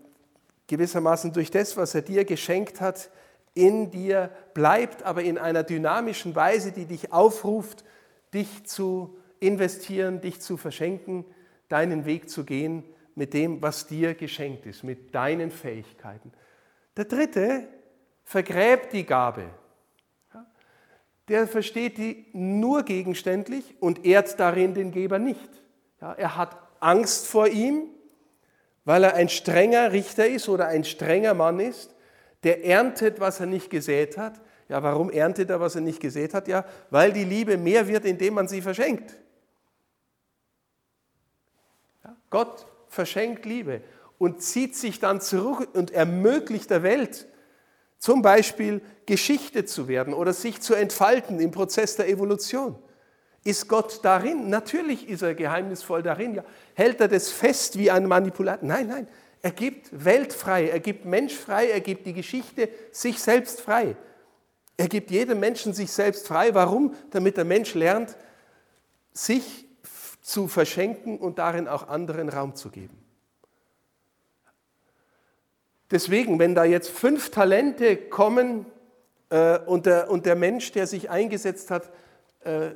gewissermaßen 0.67 1.31
durch 1.31 1.49
das, 1.49 1.77
was 1.77 1.95
er 1.95 2.01
dir 2.01 2.25
geschenkt 2.25 2.81
hat, 2.81 3.09
in 3.53 3.89
dir 3.89 4.31
bleibt, 4.53 5.03
aber 5.03 5.23
in 5.23 5.37
einer 5.37 5.63
dynamischen 5.63 6.35
Weise, 6.35 6.73
die 6.73 6.85
dich 6.85 7.13
aufruft, 7.13 7.85
dich 8.33 8.65
zu 8.65 9.17
investieren, 9.47 10.21
dich 10.21 10.41
zu 10.41 10.57
verschenken, 10.57 11.25
deinen 11.69 12.05
Weg 12.05 12.29
zu 12.29 12.43
gehen 12.43 12.83
mit 13.15 13.33
dem, 13.33 13.61
was 13.61 13.87
dir 13.87 14.13
geschenkt 14.13 14.65
ist, 14.65 14.83
mit 14.83 15.15
deinen 15.15 15.51
Fähigkeiten. 15.51 16.31
Der 16.97 17.05
dritte 17.05 17.67
vergräbt 18.23 18.93
die 18.93 19.05
Gabe. 19.05 19.45
Der 21.27 21.47
versteht 21.47 21.97
die 21.97 22.27
nur 22.33 22.83
gegenständlich 22.83 23.75
und 23.79 24.05
ehrt 24.05 24.39
darin 24.39 24.73
den 24.73 24.91
Geber 24.91 25.17
nicht. 25.17 25.49
er 25.99 26.35
hat 26.35 26.57
Angst 26.79 27.27
vor 27.27 27.47
ihm, 27.47 27.89
weil 28.83 29.03
er 29.03 29.15
ein 29.15 29.29
strenger 29.29 29.91
Richter 29.91 30.27
ist 30.27 30.47
oder 30.47 30.67
ein 30.67 30.83
strenger 30.83 31.33
Mann 31.33 31.59
ist, 31.59 31.95
der 32.43 32.63
erntet, 32.63 33.19
was 33.19 33.39
er 33.39 33.47
nicht 33.47 33.71
gesät 33.71 34.17
hat. 34.17 34.39
Ja, 34.69 34.81
warum 34.83 35.09
erntet 35.09 35.49
er, 35.49 35.59
was 35.59 35.75
er 35.75 35.81
nicht 35.81 35.99
gesät 35.99 36.33
hat? 36.33 36.47
Ja, 36.47 36.65
weil 36.91 37.11
die 37.11 37.23
Liebe 37.23 37.57
mehr 37.57 37.87
wird, 37.87 38.05
indem 38.05 38.35
man 38.35 38.47
sie 38.47 38.61
verschenkt. 38.61 39.15
Ja, 42.03 42.15
Gott 42.35 42.65
verschenkt 42.89 43.45
Liebe 43.45 43.79
und 44.17 44.41
zieht 44.41 44.75
sich 44.75 44.99
dann 44.99 45.21
zurück 45.21 45.69
und 45.71 45.91
ermöglicht 45.91 46.69
der 46.69 46.83
Welt, 46.83 47.27
zum 47.97 48.21
Beispiel 48.21 48.81
Geschichte 49.05 49.63
zu 49.63 49.87
werden 49.87 50.13
oder 50.13 50.33
sich 50.33 50.59
zu 50.59 50.73
entfalten 50.73 51.39
im 51.39 51.51
Prozess 51.51 51.95
der 51.95 52.09
Evolution. 52.09 52.75
Ist 53.45 53.69
Gott 53.69 54.01
darin? 54.03 54.49
Natürlich 54.49 55.07
ist 55.07 55.21
er 55.21 55.33
geheimnisvoll 55.33 56.03
darin. 56.03 56.35
Ja. 56.35 56.43
Hält 56.73 56.99
er 56.99 57.07
das 57.07 57.29
fest 57.29 57.77
wie 57.77 57.89
ein 57.89 58.05
Manipulator? 58.05 58.67
Nein, 58.67 58.87
nein. 58.87 59.07
Er 59.41 59.51
gibt 59.51 60.03
Welt 60.03 60.33
frei, 60.33 60.67
er 60.67 60.81
gibt 60.81 61.05
Mensch 61.05 61.35
frei, 61.35 61.69
er 61.69 61.79
gibt 61.79 62.05
die 62.05 62.11
Geschichte 62.11 62.67
sich 62.91 63.17
selbst 63.21 63.61
frei. 63.61 63.95
Er 64.75 64.89
gibt 64.89 65.09
jedem 65.09 65.39
Menschen 65.39 65.73
sich 65.73 65.89
selbst 65.89 66.27
frei. 66.27 66.53
Warum? 66.53 66.95
Damit 67.11 67.37
der 67.37 67.45
Mensch 67.45 67.75
lernt, 67.75 68.17
sich 69.13 69.64
zu 70.25 70.47
verschenken 70.47 71.19
und 71.19 71.37
darin 71.37 71.67
auch 71.67 71.87
anderen 71.87 72.29
Raum 72.29 72.55
zu 72.55 72.71
geben. 72.71 72.97
Deswegen, 75.91 76.39
wenn 76.39 76.55
da 76.55 76.63
jetzt 76.63 76.89
fünf 76.89 77.29
Talente 77.29 77.95
kommen 77.95 78.65
äh, 79.29 79.59
und, 79.59 79.85
der, 79.85 80.09
und 80.09 80.25
der 80.25 80.35
Mensch, 80.35 80.71
der 80.71 80.87
sich 80.87 81.11
eingesetzt 81.11 81.69
hat, 81.69 81.91
äh, 82.39 82.71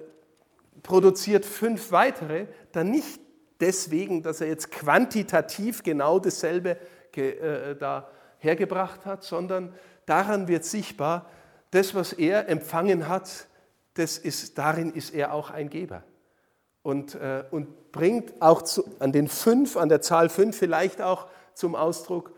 produziert 0.84 1.44
fünf 1.44 1.92
weitere, 1.92 2.46
dann 2.72 2.92
nicht 2.92 3.20
deswegen, 3.60 4.22
dass 4.22 4.42
er 4.42 4.48
jetzt 4.48 4.70
quantitativ 4.70 5.82
genau 5.82 6.20
dasselbe 6.20 6.78
äh, 7.16 7.76
da 7.76 8.12
hergebracht 8.38 9.08
hat, 9.08 9.24
sondern 9.24 9.74
daran 10.06 10.48
wird 10.48 10.66
sichtbar, 10.66 11.26
das, 11.72 11.96
was 11.96 12.14
er 12.14 12.48
empfangen 12.48 13.08
hat, 13.08 13.48
das 13.96 14.20
ist, 14.20 14.60
darin 14.60 14.94
ist 14.94 15.16
er 15.16 15.34
auch 15.34 15.50
ein 15.50 15.72
Geber. 15.72 16.04
Und, 16.82 17.16
äh, 17.16 17.44
und 17.52 17.92
bringt 17.92 18.42
auch 18.42 18.62
zu, 18.62 18.84
an 19.00 19.12
den 19.12 19.28
fünf, 19.28 19.78
an 19.78 19.90
der 19.90 20.02
Zahl 20.02 20.30
fünf 20.30 20.58
vielleicht 20.58 21.02
auch 21.02 21.28
zum 21.54 21.76
Ausdruck, 21.76 22.34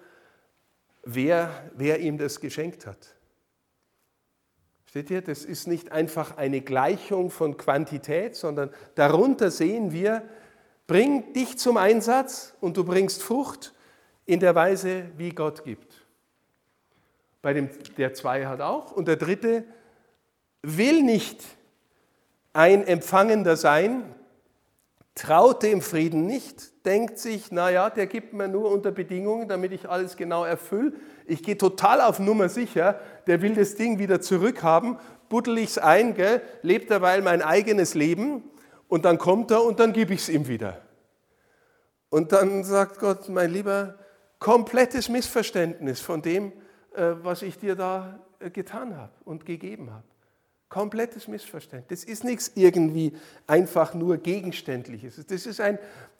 wer, 1.04 1.50
wer 1.76 2.00
ihm 2.00 2.18
das 2.18 2.40
geschenkt 2.40 2.86
hat. 2.86 3.16
Steht 4.86 5.10
ihr, 5.10 5.22
das 5.22 5.46
ist 5.46 5.68
nicht 5.68 5.92
einfach 5.92 6.38
eine 6.38 6.60
Gleichung 6.62 7.30
von 7.30 7.56
Quantität, 7.56 8.36
sondern 8.36 8.72
darunter 8.96 9.50
sehen 9.50 9.92
wir, 9.94 10.24
bring 10.86 11.32
dich 11.32 11.58
zum 11.58 11.78
Einsatz 11.78 12.56
und 12.60 12.76
du 12.76 12.84
bringst 12.84 13.24
Frucht 13.24 13.74
in 14.26 14.42
der 14.42 14.56
Weise, 14.56 15.06
wie 15.16 15.30
Gott 15.30 15.64
gibt. 15.64 16.06
Bei 17.42 17.54
dem, 17.54 17.70
der 17.98 18.14
zwei 18.14 18.46
hat 18.48 18.60
auch. 18.60 18.92
Und 18.92 19.08
der 19.08 19.16
dritte 19.16 19.64
will 20.62 21.02
nicht 21.04 21.42
ein 22.54 22.86
Empfangender 22.86 23.56
sein, 23.56 24.04
traut 25.16 25.64
dem 25.64 25.82
Frieden 25.82 26.26
nicht, 26.26 26.86
denkt 26.86 27.20
sich, 27.20 27.52
naja, 27.52 27.90
der 27.90 28.08
gibt 28.08 28.34
mir 28.34 28.48
nur 28.48 28.72
unter 28.72 28.92
Bedingungen, 28.92 29.48
damit 29.48 29.72
ich 29.72 29.90
alles 29.90 30.16
genau 30.16 30.46
erfülle. 30.46 30.94
Ich 31.26 31.44
gehe 31.44 31.58
total 31.58 32.02
auf 32.02 32.20
Nummer 32.20 32.50
sicher, 32.50 33.00
der 33.28 33.42
will 33.42 33.56
das 33.56 33.76
Ding 33.76 34.00
wieder 34.00 34.22
zurückhaben, 34.22 34.98
buddel 35.30 35.58
ich 35.58 35.72
es 35.72 35.78
ein, 35.78 36.14
gell, 36.14 36.42
lebt 36.62 36.90
derweil 36.90 37.22
mein 37.22 37.42
eigenes 37.42 37.94
Leben 37.94 38.44
und 38.88 39.06
dann 39.06 39.18
kommt 39.18 39.52
er 39.52 39.64
und 39.64 39.80
dann 39.80 39.94
gebe 39.94 40.14
ich 40.14 40.22
es 40.22 40.30
ihm 40.30 40.48
wieder. 40.48 40.82
Und 42.10 42.32
dann 42.34 42.64
sagt 42.64 43.00
Gott, 43.00 43.30
mein 43.30 43.52
Lieber, 43.52 43.96
komplettes 44.40 45.08
Missverständnis 45.08 46.02
von 46.02 46.22
dem, 46.22 46.52
äh, 46.94 47.14
was 47.22 47.42
ich 47.42 47.58
dir 47.58 47.76
da 47.76 48.20
äh, 48.40 48.50
getan 48.50 48.98
habe 48.98 49.14
und 49.24 49.46
gegeben 49.46 49.92
habe. 49.92 50.11
Komplettes 50.72 51.28
Missverständnis. 51.28 52.00
Das 52.00 52.10
ist 52.10 52.24
nichts 52.24 52.54
irgendwie 52.56 53.12
einfach 53.46 53.94
nur 53.94 54.16
Gegenständliches. 54.18 55.22
Das 55.28 55.46
ist 55.46 55.60
ein, 55.60 55.78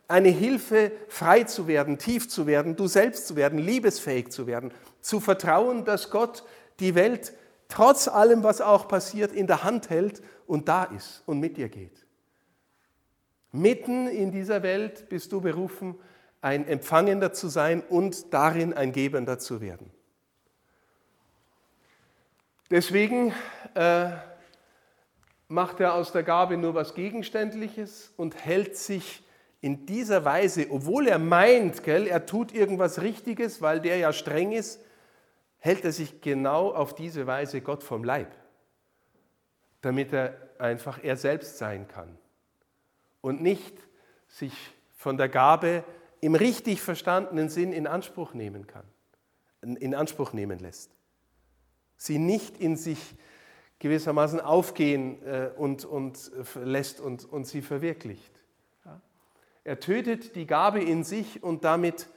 eine 0.10 0.28
Hilfe, 0.28 0.92
frei 1.08 1.46
zu 1.46 1.68
werden, 1.68 1.98
tief 1.98 2.28
zu 2.28 2.46
werden, 2.46 2.76
du 2.76 2.88
selbst 2.88 3.28
zu 3.28 3.38
werden, 3.38 3.58
liebesfähig 3.58 4.30
zu 4.30 4.48
werden, 4.48 4.74
zu 5.00 5.22
vertrauen, 5.22 5.86
dass 5.86 6.12
Gott 6.12 6.44
die 6.82 6.96
Welt 6.96 7.32
trotz 7.70 8.10
allem, 8.10 8.44
was 8.44 8.60
auch 8.60 8.90
passiert, 8.90 9.32
in 9.32 9.48
der 9.48 9.64
Hand 9.64 9.90
hält 9.90 10.22
und 10.48 10.68
da 10.68 10.84
ist 10.84 11.24
und 11.26 11.40
mit 11.40 11.56
dir 11.56 11.70
geht. 11.70 12.06
Mitten 13.54 14.08
in 14.08 14.34
dieser 14.34 14.64
Welt 14.64 15.08
bist 15.08 15.32
du 15.32 15.40
berufen, 15.40 15.96
ein 16.42 16.68
Empfangender 16.68 17.32
zu 17.32 17.48
sein 17.48 17.82
und 17.88 18.34
darin 18.34 18.74
ein 18.74 18.92
Gebender 18.92 19.40
zu 19.40 19.62
werden. 19.62 19.92
Deswegen 22.70 23.34
äh, 23.76 24.12
macht 25.52 25.80
er 25.80 25.94
aus 25.94 26.12
der 26.12 26.24
Gabe 26.24 26.58
nur 26.58 26.74
was 26.74 26.96
Gegenständliches 26.96 28.14
und 28.18 28.36
hält 28.36 28.78
sich 28.78 29.24
in 29.60 29.86
dieser 29.86 30.26
Weise, 30.26 30.68
obwohl 30.72 31.08
er 31.08 31.20
meint, 31.20 31.84
gell, 31.84 32.08
er 32.08 32.26
tut 32.26 32.54
irgendwas 32.54 33.02
Richtiges, 33.02 33.62
weil 33.62 33.80
der 33.80 33.98
ja 33.98 34.12
streng 34.12 34.54
ist, 34.54 34.84
hält 35.60 35.86
er 35.86 35.92
sich 35.92 36.22
genau 36.22 36.72
auf 36.74 36.96
diese 36.96 37.28
Weise 37.28 37.62
Gott 37.62 37.84
vom 37.84 38.04
Leib, 38.04 38.34
damit 39.82 40.14
er 40.14 40.36
einfach 40.58 41.04
er 41.04 41.18
selbst 41.18 41.58
sein 41.58 41.88
kann 41.88 42.18
und 43.20 43.42
nicht 43.42 43.76
sich 44.28 44.54
von 44.96 45.18
der 45.18 45.30
Gabe 45.30 45.84
im 46.22 46.34
richtig 46.34 46.82
verstandenen 46.82 47.50
Sinn 47.50 47.74
in 47.74 47.88
Anspruch 47.88 48.34
nehmen 48.34 48.68
kann, 48.68 48.86
in 49.62 49.94
Anspruch 49.94 50.34
nehmen 50.34 50.60
lässt. 50.60 50.92
Sie 51.98 52.18
nicht 52.18 52.60
in 52.60 52.78
sich 52.78 53.16
gewissermaßen 53.82 54.40
aufgehen 54.40 55.22
äh, 55.26 55.50
und, 55.58 55.86
und 55.86 56.32
lässt 56.64 57.02
und, 57.02 57.26
und 57.26 57.46
sie 57.46 57.62
verwirklicht. 57.62 58.32
Er 59.64 59.80
tötet 59.80 60.36
die 60.36 60.48
Gabe 60.48 60.82
in 60.82 61.04
sich 61.04 61.44
und 61.44 61.64
damit 61.64 62.08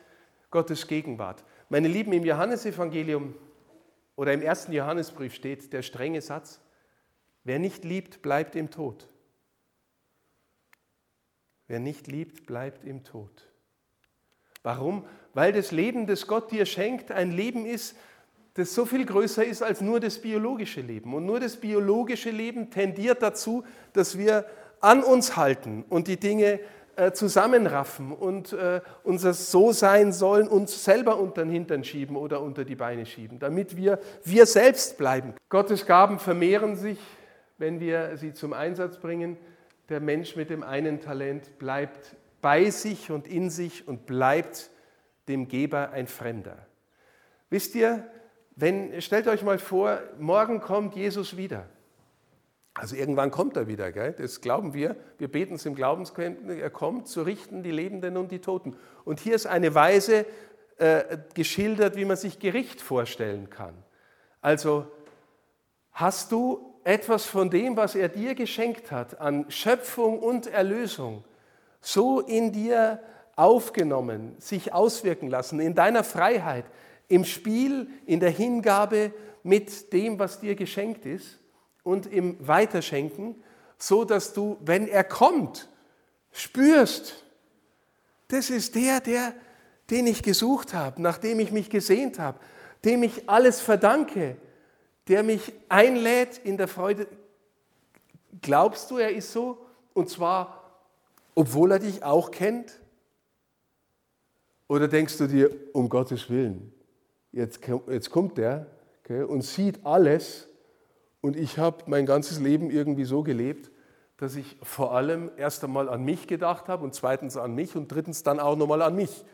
Gottes 0.51 0.87
Gegenwart. 0.87 1.45
Meine 1.69 1.89
Lieben, 1.89 2.13
im 2.13 2.25
Johannesevangelium 2.25 3.35
oder 4.17 4.33
im 4.33 4.43
ersten 4.43 4.73
Johannesbrief 4.73 5.35
steht 5.35 5.73
der 5.73 5.83
strenge 5.83 6.21
Satz, 6.21 6.61
wer 7.43 7.59
nicht 7.59 7.85
liebt, 7.85 8.23
bleibt 8.23 8.57
im 8.57 8.71
Tod. 8.71 9.09
Wer 11.67 11.81
nicht 11.81 12.07
liebt, 12.07 12.47
bleibt 12.47 12.85
im 12.85 13.05
Tod. 13.05 13.51
Warum? 14.63 15.07
Weil 15.33 15.53
das 15.53 15.73
Leben, 15.73 16.07
das 16.07 16.27
Gott 16.27 16.51
dir 16.51 16.67
schenkt, 16.67 17.11
ein 17.11 17.33
Leben 17.33 17.67
ist, 17.67 17.97
das 18.55 18.75
so 18.75 18.87
viel 18.87 19.05
größer 19.05 19.45
ist 19.45 19.63
als 19.63 19.81
nur 19.81 20.01
das 20.01 20.19
biologische 20.19 20.81
Leben. 20.81 21.15
Und 21.15 21.27
nur 21.27 21.41
das 21.41 21.57
biologische 21.57 22.31
Leben 22.31 22.71
tendiert 22.71 23.21
dazu, 23.21 23.65
dass 23.93 24.17
wir 24.17 24.47
an 24.81 25.03
uns 25.03 25.37
halten 25.37 25.85
und 25.89 26.09
die 26.09 26.19
Dinge 26.19 26.61
äh, 26.97 27.11
zusammenraffen 27.11 28.13
und 28.13 28.53
äh, 28.53 28.81
unser 29.03 29.35
So 29.35 29.73
sein 29.73 30.13
sollen, 30.13 30.47
uns 30.47 30.85
selber 30.85 31.19
unter 31.19 31.43
den 31.43 31.51
Hintern 31.51 31.83
schieben 31.83 32.17
oder 32.17 32.41
unter 32.41 32.65
die 32.65 32.77
Beine 32.77 33.07
schieben, 33.07 33.41
damit 33.41 33.77
wir 33.77 33.99
wir 34.23 34.47
selbst 34.47 34.99
bleiben. 34.99 35.35
Gottes 35.49 35.87
Gaben 35.87 36.21
vermehren 36.21 36.77
sich, 36.77 36.99
wenn 37.59 37.81
wir 37.81 38.17
sie 38.17 38.33
zum 38.33 38.53
Einsatz 38.53 38.99
bringen. 38.99 39.37
Der 39.89 39.99
Mensch 39.99 40.37
mit 40.37 40.51
dem 40.51 40.63
einen 40.63 41.01
Talent 41.01 41.59
bleibt 41.59 42.15
bei 42.41 42.71
sich 42.71 43.11
und 43.11 43.27
in 43.27 43.51
sich 43.51 43.89
und 43.89 44.07
bleibt 44.07 44.71
dem 45.27 45.49
Geber 45.49 45.91
ein 45.91 46.07
Fremder. 46.07 46.59
Wisst 47.51 47.75
ihr, 47.75 48.05
wenn, 48.57 49.01
stellt 49.01 49.27
euch 49.27 49.43
mal 49.43 49.59
vor, 49.59 50.01
morgen 50.19 50.61
kommt 50.61 50.95
Jesus 50.95 51.37
wieder. 51.37 51.67
Also 52.75 52.97
irgendwann 52.97 53.31
kommt 53.31 53.57
er 53.57 53.69
wieder, 53.69 53.93
gell? 53.93 54.13
das 54.13 54.41
glauben 54.41 54.75
wir. 54.75 54.97
Wir 55.19 55.29
beten 55.29 55.55
es 55.55 55.65
im 55.65 55.77
Glaubenskenntnis, 55.77 56.59
er 56.59 56.71
kommt 56.71 57.07
zu 57.07 57.23
richten 57.23 57.63
die 57.63 57.71
Lebenden 57.71 58.17
und 58.17 58.33
die 58.33 58.41
Toten. 58.41 58.77
Und 59.05 59.21
hier 59.21 59.37
ist 59.37 59.47
eine 59.47 59.75
Weise 59.75 60.27
äh, 60.79 61.19
geschildert, 61.35 61.97
wie 61.97 62.05
man 62.05 62.17
sich 62.17 62.41
Gericht 62.41 62.81
vorstellen 62.81 63.49
kann. 63.49 63.75
Also 64.41 64.87
hast 65.93 66.33
du 66.33 66.75
etwas 66.83 67.27
von 67.27 67.49
dem, 67.49 67.77
was 67.77 67.95
er 67.95 68.09
dir 68.09 68.35
geschenkt 68.35 68.91
hat, 68.91 69.21
an 69.21 69.51
Schöpfung 69.51 70.19
und 70.19 70.49
Erlösung, 70.49 71.25
so 71.81 72.21
in 72.21 72.53
dir 72.53 73.01
aufgenommen, 73.37 74.35
sich 74.39 74.73
auswirken 74.73 75.29
lassen, 75.29 75.61
in 75.61 75.75
deiner 75.75 76.05
Freiheit, 76.05 76.65
im 77.09 77.25
Spiel, 77.25 77.89
in 78.07 78.21
der 78.21 78.31
Hingabe 78.31 79.13
mit 79.43 79.93
dem, 79.93 80.19
was 80.19 80.41
dir 80.41 80.55
geschenkt 80.55 81.07
ist? 81.07 81.39
und 81.85 82.07
im 82.07 82.37
Weiterschenken, 82.45 83.37
so 83.79 84.05
dass 84.05 84.33
du, 84.33 84.57
wenn 84.65 84.89
er 84.89 85.05
kommt, 85.05 85.69
spürst, 86.33 87.23
das 88.29 88.51
ist 88.51 88.75
der, 88.75 89.01
der, 89.01 89.35
den 89.91 90.09
ich 90.09 90.23
gesucht 90.23 90.75
habe, 90.75 91.01
nach 91.01 91.19
dem 91.19 91.39
ich 91.39 91.53
mich 91.53 91.71
gesehnt 91.71 92.19
habe, 92.19 92.41
dem 92.85 93.05
ich 93.05 93.29
alles 93.29 93.61
verdanke, 93.61 94.37
der 95.07 95.23
mich 95.23 95.53
einlädt 95.69 96.39
in 96.39 96.57
der 96.57 96.67
Freude. 96.67 97.07
Glaubst 98.41 98.91
du, 98.91 98.97
er 98.97 99.15
ist 99.15 99.31
so? 99.33 99.59
Und 99.93 100.09
zwar, 100.09 100.81
obwohl 101.35 101.73
er 101.73 101.79
dich 101.79 102.03
auch 102.03 102.31
kennt? 102.31 102.81
Oder 104.67 104.89
denkst 104.89 105.19
du 105.19 105.27
dir, 105.27 105.51
um 105.75 105.91
Gottes 105.91 106.31
Willen, 106.31 106.73
jetzt, 107.35 107.61
jetzt 107.89 108.11
kommt 108.11 108.39
der 108.39 108.67
okay, 109.03 109.23
und 109.23 109.43
sieht 109.43 109.85
alles 109.85 110.49
und 111.21 111.37
ich 111.37 111.59
habe 111.59 111.85
mein 111.87 112.07
ganzes 112.07 112.41
Leben 112.41 112.71
irgendwie 112.71 113.05
so 113.05 113.23
gelebt, 113.23 113.71
dass 114.17 114.37
ich 114.37 114.57
vor 114.63 114.93
allem 114.93 115.31
erst 115.37 115.65
einmal 115.65 115.89
an 115.89 116.05
mich 116.05 116.27
gedacht 116.27 116.69
habe 116.69 116.85
und 116.85 116.95
zweitens 116.95 117.37
an 117.37 117.55
mich 117.55 117.77
und 117.77 117.89
drittens 117.89 118.23
dann 118.23 118.41
auch 118.41 118.57
nochmal 118.57 118.83
an 118.83 118.95
mich. 118.95 119.25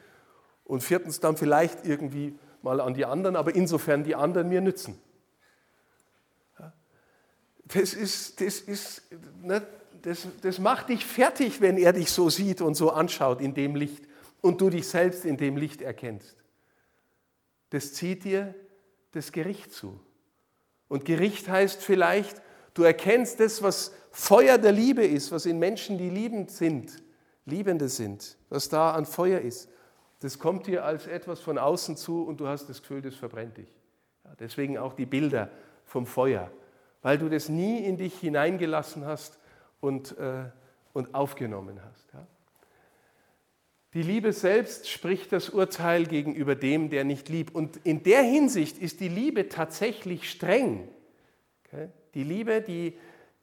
Und 0.64 0.82
viertens 0.82 1.20
dann 1.20 1.36
vielleicht 1.36 1.84
irgendwie 1.84 2.38
mal 2.62 2.80
an 2.80 2.94
die 2.94 3.04
anderen, 3.04 3.36
aber 3.36 3.54
insofern 3.54 4.04
die 4.04 4.14
anderen 4.14 4.48
mir 4.48 4.60
nützen. 4.60 4.98
Das, 7.64 7.94
ist, 7.94 8.40
das, 8.40 8.60
ist, 8.60 9.02
ne, 9.42 9.62
das, 10.02 10.26
das 10.42 10.58
macht 10.58 10.88
dich 10.88 11.04
fertig, 11.04 11.60
wenn 11.60 11.76
er 11.76 11.92
dich 11.92 12.10
so 12.10 12.30
sieht 12.30 12.60
und 12.60 12.74
so 12.74 12.90
anschaut 12.90 13.40
in 13.40 13.54
dem 13.54 13.76
Licht 13.76 14.04
und 14.40 14.60
du 14.60 14.70
dich 14.70 14.88
selbst 14.88 15.24
in 15.24 15.36
dem 15.36 15.56
Licht 15.56 15.82
erkennst. 15.82 16.39
Das 17.70 17.94
zieht 17.94 18.24
dir 18.24 18.54
das 19.12 19.32
Gericht 19.32 19.72
zu. 19.72 19.98
Und 20.88 21.04
Gericht 21.04 21.48
heißt 21.48 21.82
vielleicht, 21.82 22.42
du 22.74 22.82
erkennst 22.82 23.40
das, 23.40 23.62
was 23.62 23.94
Feuer 24.10 24.58
der 24.58 24.72
Liebe 24.72 25.04
ist, 25.04 25.30
was 25.30 25.46
in 25.46 25.58
Menschen, 25.58 25.98
die 25.98 26.10
liebend 26.10 26.50
sind, 26.50 27.02
Liebende 27.46 27.88
sind, 27.88 28.36
was 28.48 28.68
da 28.68 28.92
an 28.92 29.06
Feuer 29.06 29.40
ist. 29.40 29.68
Das 30.20 30.38
kommt 30.38 30.66
dir 30.66 30.84
als 30.84 31.06
etwas 31.06 31.40
von 31.40 31.58
außen 31.58 31.96
zu 31.96 32.24
und 32.24 32.40
du 32.40 32.46
hast 32.46 32.68
das 32.68 32.82
Gefühl, 32.82 33.02
das 33.02 33.14
verbrennt 33.14 33.56
dich. 33.56 33.72
Ja, 34.24 34.34
deswegen 34.38 34.78
auch 34.78 34.92
die 34.92 35.06
Bilder 35.06 35.50
vom 35.84 36.06
Feuer, 36.06 36.50
weil 37.02 37.18
du 37.18 37.28
das 37.28 37.48
nie 37.48 37.78
in 37.78 37.96
dich 37.96 38.18
hineingelassen 38.18 39.06
hast 39.06 39.38
und, 39.80 40.16
äh, 40.18 40.44
und 40.92 41.14
aufgenommen 41.14 41.80
hast. 41.82 42.12
Ja. 42.12 42.26
Die 43.94 44.02
Liebe 44.02 44.32
selbst 44.32 44.88
spricht 44.88 45.32
das 45.32 45.50
Urteil 45.50 46.06
gegenüber 46.06 46.54
dem, 46.54 46.90
der 46.90 47.04
nicht 47.04 47.28
liebt. 47.28 47.54
Und 47.54 47.78
in 47.82 48.04
der 48.04 48.22
Hinsicht 48.22 48.78
ist 48.78 49.00
die 49.00 49.08
Liebe 49.08 49.48
tatsächlich 49.48 50.30
streng. 50.30 50.88
Die 52.14 52.22
Liebe, 52.22 52.60
die 52.60 52.96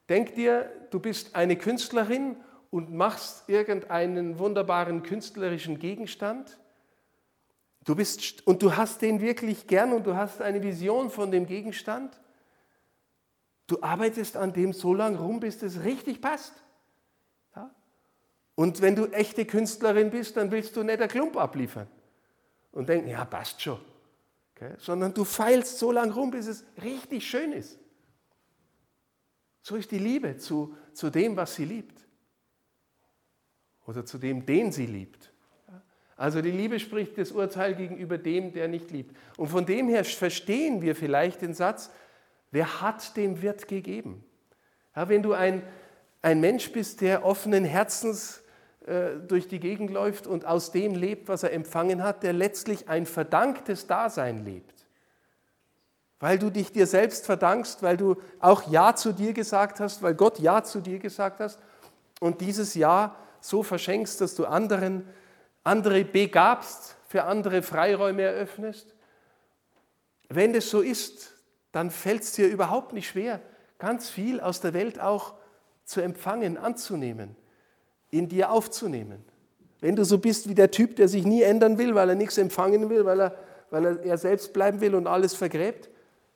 denkt 0.08 0.38
dir, 0.38 0.70
du 0.90 1.00
bist 1.00 1.34
eine 1.34 1.56
Künstlerin 1.56 2.36
und 2.70 2.92
machst 2.92 3.48
irgendeinen 3.48 4.38
wunderbaren 4.38 5.02
künstlerischen 5.02 5.78
Gegenstand. 5.78 6.58
Du 7.84 7.94
bist, 7.94 8.46
und 8.46 8.62
du 8.62 8.76
hast 8.76 9.02
den 9.02 9.20
wirklich 9.20 9.66
gern 9.66 9.92
und 9.92 10.06
du 10.06 10.14
hast 10.14 10.40
eine 10.40 10.62
Vision 10.62 11.10
von 11.10 11.30
dem 11.30 11.46
Gegenstand. 11.46 12.18
Du 13.66 13.82
arbeitest 13.82 14.38
an 14.38 14.54
dem 14.54 14.72
so 14.72 14.94
lange 14.94 15.18
rum, 15.18 15.40
bis 15.40 15.62
es 15.62 15.84
richtig 15.84 16.22
passt. 16.22 16.54
Und 18.58 18.80
wenn 18.80 18.96
du 18.96 19.06
echte 19.12 19.46
Künstlerin 19.46 20.10
bist, 20.10 20.36
dann 20.36 20.50
willst 20.50 20.74
du 20.74 20.82
nicht 20.82 21.00
ein 21.00 21.08
Klump 21.08 21.36
abliefern 21.36 21.86
und 22.72 22.88
denken, 22.88 23.08
ja, 23.08 23.24
passt 23.24 23.62
schon. 23.62 23.78
Okay? 24.56 24.72
Sondern 24.78 25.14
du 25.14 25.22
feilst 25.22 25.78
so 25.78 25.92
lange 25.92 26.12
rum, 26.12 26.32
bis 26.32 26.48
es 26.48 26.64
richtig 26.82 27.24
schön 27.30 27.52
ist. 27.52 27.78
So 29.62 29.76
ist 29.76 29.92
die 29.92 30.00
Liebe 30.00 30.38
zu, 30.38 30.74
zu 30.92 31.08
dem, 31.08 31.36
was 31.36 31.54
sie 31.54 31.66
liebt. 31.66 32.04
Oder 33.86 34.04
zu 34.04 34.18
dem, 34.18 34.44
den 34.44 34.72
sie 34.72 34.86
liebt. 34.86 35.32
Also 36.16 36.42
die 36.42 36.50
Liebe 36.50 36.80
spricht 36.80 37.16
das 37.16 37.30
Urteil 37.30 37.76
gegenüber 37.76 38.18
dem, 38.18 38.52
der 38.52 38.66
nicht 38.66 38.90
liebt. 38.90 39.16
Und 39.36 39.46
von 39.46 39.66
dem 39.66 39.88
her 39.88 40.04
verstehen 40.04 40.82
wir 40.82 40.96
vielleicht 40.96 41.42
den 41.42 41.54
Satz, 41.54 41.92
wer 42.50 42.80
hat, 42.80 43.16
dem 43.16 43.40
wird 43.40 43.68
gegeben. 43.68 44.24
Ja, 44.96 45.08
wenn 45.08 45.22
du 45.22 45.32
ein, 45.32 45.62
ein 46.22 46.40
Mensch 46.40 46.72
bist, 46.72 47.02
der 47.02 47.24
offenen 47.24 47.64
Herzens 47.64 48.42
durch 49.28 49.48
die 49.48 49.60
Gegend 49.60 49.90
läuft 49.90 50.26
und 50.26 50.46
aus 50.46 50.72
dem 50.72 50.94
lebt, 50.94 51.28
was 51.28 51.42
er 51.42 51.52
empfangen 51.52 52.02
hat, 52.02 52.22
der 52.22 52.32
letztlich 52.32 52.88
ein 52.88 53.04
verdanktes 53.04 53.86
Dasein 53.86 54.44
lebt. 54.44 54.86
Weil 56.20 56.38
du 56.38 56.50
dich 56.50 56.72
dir 56.72 56.86
selbst 56.86 57.26
verdankst, 57.26 57.82
weil 57.82 57.96
du 57.96 58.16
auch 58.40 58.70
Ja 58.70 58.94
zu 58.94 59.12
dir 59.12 59.32
gesagt 59.34 59.78
hast, 59.80 60.02
weil 60.02 60.14
Gott 60.14 60.38
Ja 60.38 60.64
zu 60.64 60.80
dir 60.80 60.98
gesagt 60.98 61.40
hast 61.40 61.60
und 62.20 62.40
dieses 62.40 62.74
Ja 62.74 63.14
so 63.40 63.62
verschenkst, 63.62 64.20
dass 64.20 64.34
du 64.34 64.46
anderen, 64.46 65.06
andere 65.64 66.04
begabst, 66.04 66.96
für 67.06 67.24
andere 67.24 67.62
Freiräume 67.62 68.22
eröffnest. 68.22 68.94
Wenn 70.28 70.52
das 70.52 70.70
so 70.70 70.80
ist, 70.80 71.34
dann 71.72 71.90
fällt 71.90 72.22
es 72.22 72.32
dir 72.32 72.48
überhaupt 72.48 72.92
nicht 72.92 73.08
schwer, 73.08 73.40
ganz 73.78 74.08
viel 74.08 74.40
aus 74.40 74.60
der 74.60 74.72
Welt 74.74 74.98
auch 74.98 75.34
zu 75.84 76.00
empfangen, 76.00 76.56
anzunehmen 76.56 77.36
in 78.10 78.28
dir 78.28 78.50
aufzunehmen. 78.50 79.24
Wenn 79.80 79.96
du 79.96 80.04
so 80.04 80.18
bist 80.18 80.48
wie 80.48 80.54
der 80.54 80.70
Typ, 80.70 80.96
der 80.96 81.08
sich 81.08 81.24
nie 81.24 81.42
ändern 81.42 81.78
will, 81.78 81.94
weil 81.94 82.08
er 82.08 82.14
nichts 82.14 82.38
empfangen 82.38 82.90
will, 82.90 83.04
weil 83.04 83.20
er, 83.20 83.38
weil 83.70 83.98
er, 83.98 84.18
selbst 84.18 84.52
bleiben 84.52 84.80
will 84.80 84.94
und 84.94 85.06
alles 85.06 85.34
vergräbt, 85.34 85.88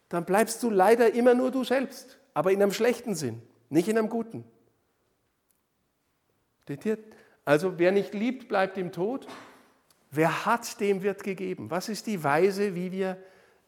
dann 0.09 0.25
bleibst 0.25 0.63
du 0.63 0.71
leider 0.71 1.15
immer 1.15 1.35
nur 1.35 1.51
du 1.51 1.65
selbst, 1.65 2.19
aber 2.35 2.53
in 2.53 2.63
einem 2.63 2.73
schlechten 2.73 3.15
Sinn, 3.15 3.43
nicht 3.71 3.89
in 3.89 3.99
einem 3.99 4.09
guten. 4.09 4.45
Also 7.45 7.79
wer 7.79 7.91
nicht 7.91 8.15
liebt, 8.15 8.49
bleibt 8.49 8.79
im 8.79 8.93
Tod. 8.93 9.27
Wer 10.11 10.47
hat, 10.47 10.81
dem 10.81 11.03
wird 11.03 11.25
gegeben. 11.25 11.71
Was 11.71 11.89
ist 11.89 12.07
die 12.07 12.23
Weise, 12.23 12.75
wie 12.75 12.93
wir 12.93 13.17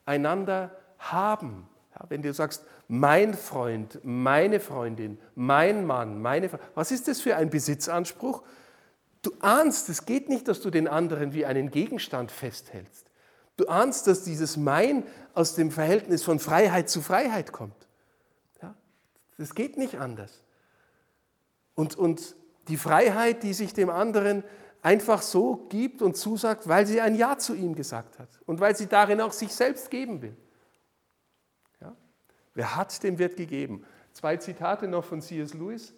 einander 0.04 0.76
haben? 0.98 1.66
Ja, 1.94 2.06
wenn 2.08 2.22
du 2.22 2.32
sagst, 2.32 2.64
mein 2.88 3.34
Freund, 3.34 4.00
meine 4.02 4.60
Freundin, 4.60 5.18
mein 5.34 5.86
Mann, 5.86 6.20
meine 6.20 6.48
Frau, 6.48 6.58
was 6.74 6.90
ist 6.90 7.08
das 7.08 7.20
für 7.20 7.36
ein 7.36 7.50
Besitzanspruch? 7.50 8.42
Du 9.22 9.32
ahnst, 9.40 9.88
es 9.88 10.04
geht 10.04 10.28
nicht, 10.28 10.48
dass 10.48 10.60
du 10.60 10.70
den 10.70 10.86
anderen 10.86 11.32
wie 11.32 11.46
einen 11.46 11.70
Gegenstand 11.70 12.30
festhältst. 12.30 13.06
Du 13.56 13.68
ahnst, 13.68 14.06
dass 14.06 14.24
dieses 14.24 14.56
Mein 14.56 15.04
aus 15.32 15.54
dem 15.54 15.70
Verhältnis 15.70 16.22
von 16.22 16.38
Freiheit 16.38 16.90
zu 16.90 17.00
Freiheit 17.00 17.52
kommt. 17.52 17.86
Ja? 18.60 18.74
Das 19.38 19.54
geht 19.54 19.78
nicht 19.78 19.98
anders. 19.98 20.42
Und, 21.74 21.96
und 21.96 22.36
die 22.68 22.76
Freiheit, 22.76 23.42
die 23.42 23.54
sich 23.54 23.72
dem 23.72 23.90
anderen 23.90 24.44
einfach 24.82 25.22
so 25.22 25.66
gibt 25.68 26.02
und 26.02 26.16
zusagt, 26.16 26.68
weil 26.68 26.86
sie 26.86 27.00
ein 27.00 27.14
Ja 27.14 27.38
zu 27.38 27.54
ihm 27.54 27.74
gesagt 27.74 28.18
hat 28.18 28.28
und 28.44 28.60
weil 28.60 28.76
sie 28.76 28.86
darin 28.86 29.20
auch 29.20 29.32
sich 29.32 29.54
selbst 29.54 29.90
geben 29.90 30.20
will. 30.20 30.36
Wer 32.54 32.76
hat, 32.76 33.02
dem 33.02 33.18
wird 33.18 33.36
gegeben. 33.36 33.84
Zwei 34.12 34.36
Zitate 34.36 34.88
noch 34.88 35.04
von 35.04 35.20
C.S. 35.20 35.54
Lewis. 35.54 35.92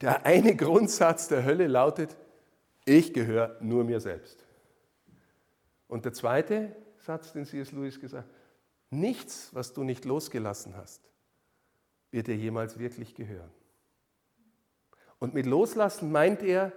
Der 0.00 0.24
eine 0.24 0.54
Grundsatz 0.54 1.28
der 1.28 1.44
Hölle 1.44 1.66
lautet, 1.66 2.16
ich 2.84 3.12
gehöre 3.12 3.56
nur 3.60 3.84
mir 3.84 4.00
selbst. 4.00 4.44
Und 5.88 6.04
der 6.04 6.12
zweite 6.12 6.74
Satz, 6.98 7.32
den 7.32 7.44
C.S. 7.44 7.72
Lewis 7.72 8.00
gesagt 8.00 8.28
hat, 8.28 8.34
nichts, 8.90 9.50
was 9.52 9.72
du 9.72 9.82
nicht 9.82 10.04
losgelassen 10.04 10.76
hast, 10.76 11.02
wird 12.10 12.28
dir 12.28 12.36
jemals 12.36 12.78
wirklich 12.78 13.14
gehören. 13.14 13.50
Und 15.18 15.34
mit 15.34 15.46
Loslassen 15.46 16.12
meint 16.12 16.42
er, 16.42 16.72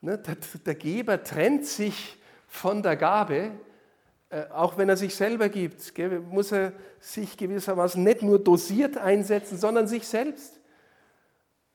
ne, 0.00 0.18
der, 0.18 0.36
der, 0.64 0.74
Geber 0.74 1.22
trennt 1.22 1.66
sich 1.66 2.18
von 2.46 2.82
der 2.82 2.96
Gabe, 2.96 3.52
auch 4.52 4.78
wenn 4.78 4.88
er 4.88 4.96
sich 4.96 5.14
selber 5.14 5.48
gibt, 5.48 5.92
muss 6.30 6.52
er 6.52 6.72
sich 7.00 7.36
gewissermaßen 7.36 8.02
nicht 8.02 8.22
nur 8.22 8.38
dosiert 8.38 8.96
einsetzen, 8.96 9.58
sondern 9.58 9.88
sich 9.88 10.06
selbst. 10.06 10.60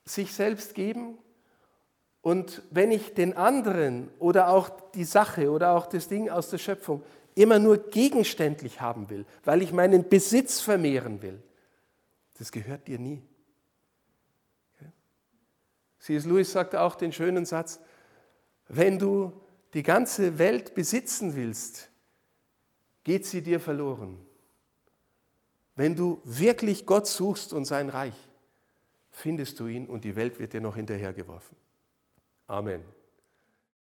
Sich 0.04 0.32
selbst 0.32 0.74
geben. 0.74 1.18
Und 2.22 2.62
wenn 2.70 2.90
ich 2.90 3.14
den 3.14 3.36
anderen 3.36 4.10
oder 4.18 4.48
auch 4.48 4.70
die 4.94 5.04
Sache 5.04 5.50
oder 5.50 5.72
auch 5.72 5.86
das 5.86 6.08
Ding 6.08 6.30
aus 6.30 6.48
der 6.48 6.58
Schöpfung 6.58 7.02
immer 7.34 7.58
nur 7.58 7.76
gegenständlich 7.90 8.80
haben 8.80 9.10
will, 9.10 9.26
weil 9.44 9.62
ich 9.62 9.72
meinen 9.72 10.08
Besitz 10.08 10.60
vermehren 10.60 11.20
will, 11.22 11.42
das 12.38 12.50
gehört 12.50 12.88
dir 12.88 12.98
nie. 12.98 13.22
C.S. 15.98 16.24
Lewis 16.24 16.52
sagte 16.52 16.80
auch 16.80 16.94
den 16.94 17.12
schönen 17.12 17.44
Satz, 17.44 17.80
wenn 18.68 18.98
du 18.98 19.32
die 19.74 19.82
ganze 19.82 20.38
Welt 20.38 20.74
besitzen 20.74 21.36
willst, 21.36 21.90
geht 23.06 23.24
sie 23.24 23.40
dir 23.40 23.60
verloren. 23.60 24.18
Wenn 25.76 25.94
du 25.94 26.20
wirklich 26.24 26.86
Gott 26.86 27.06
suchst 27.06 27.52
und 27.52 27.64
sein 27.64 27.88
Reich, 27.88 28.16
findest 29.10 29.60
du 29.60 29.68
ihn 29.68 29.86
und 29.86 30.02
die 30.02 30.16
Welt 30.16 30.40
wird 30.40 30.54
dir 30.54 30.60
noch 30.60 30.74
hinterhergeworfen. 30.74 31.56
Amen. 32.48 32.82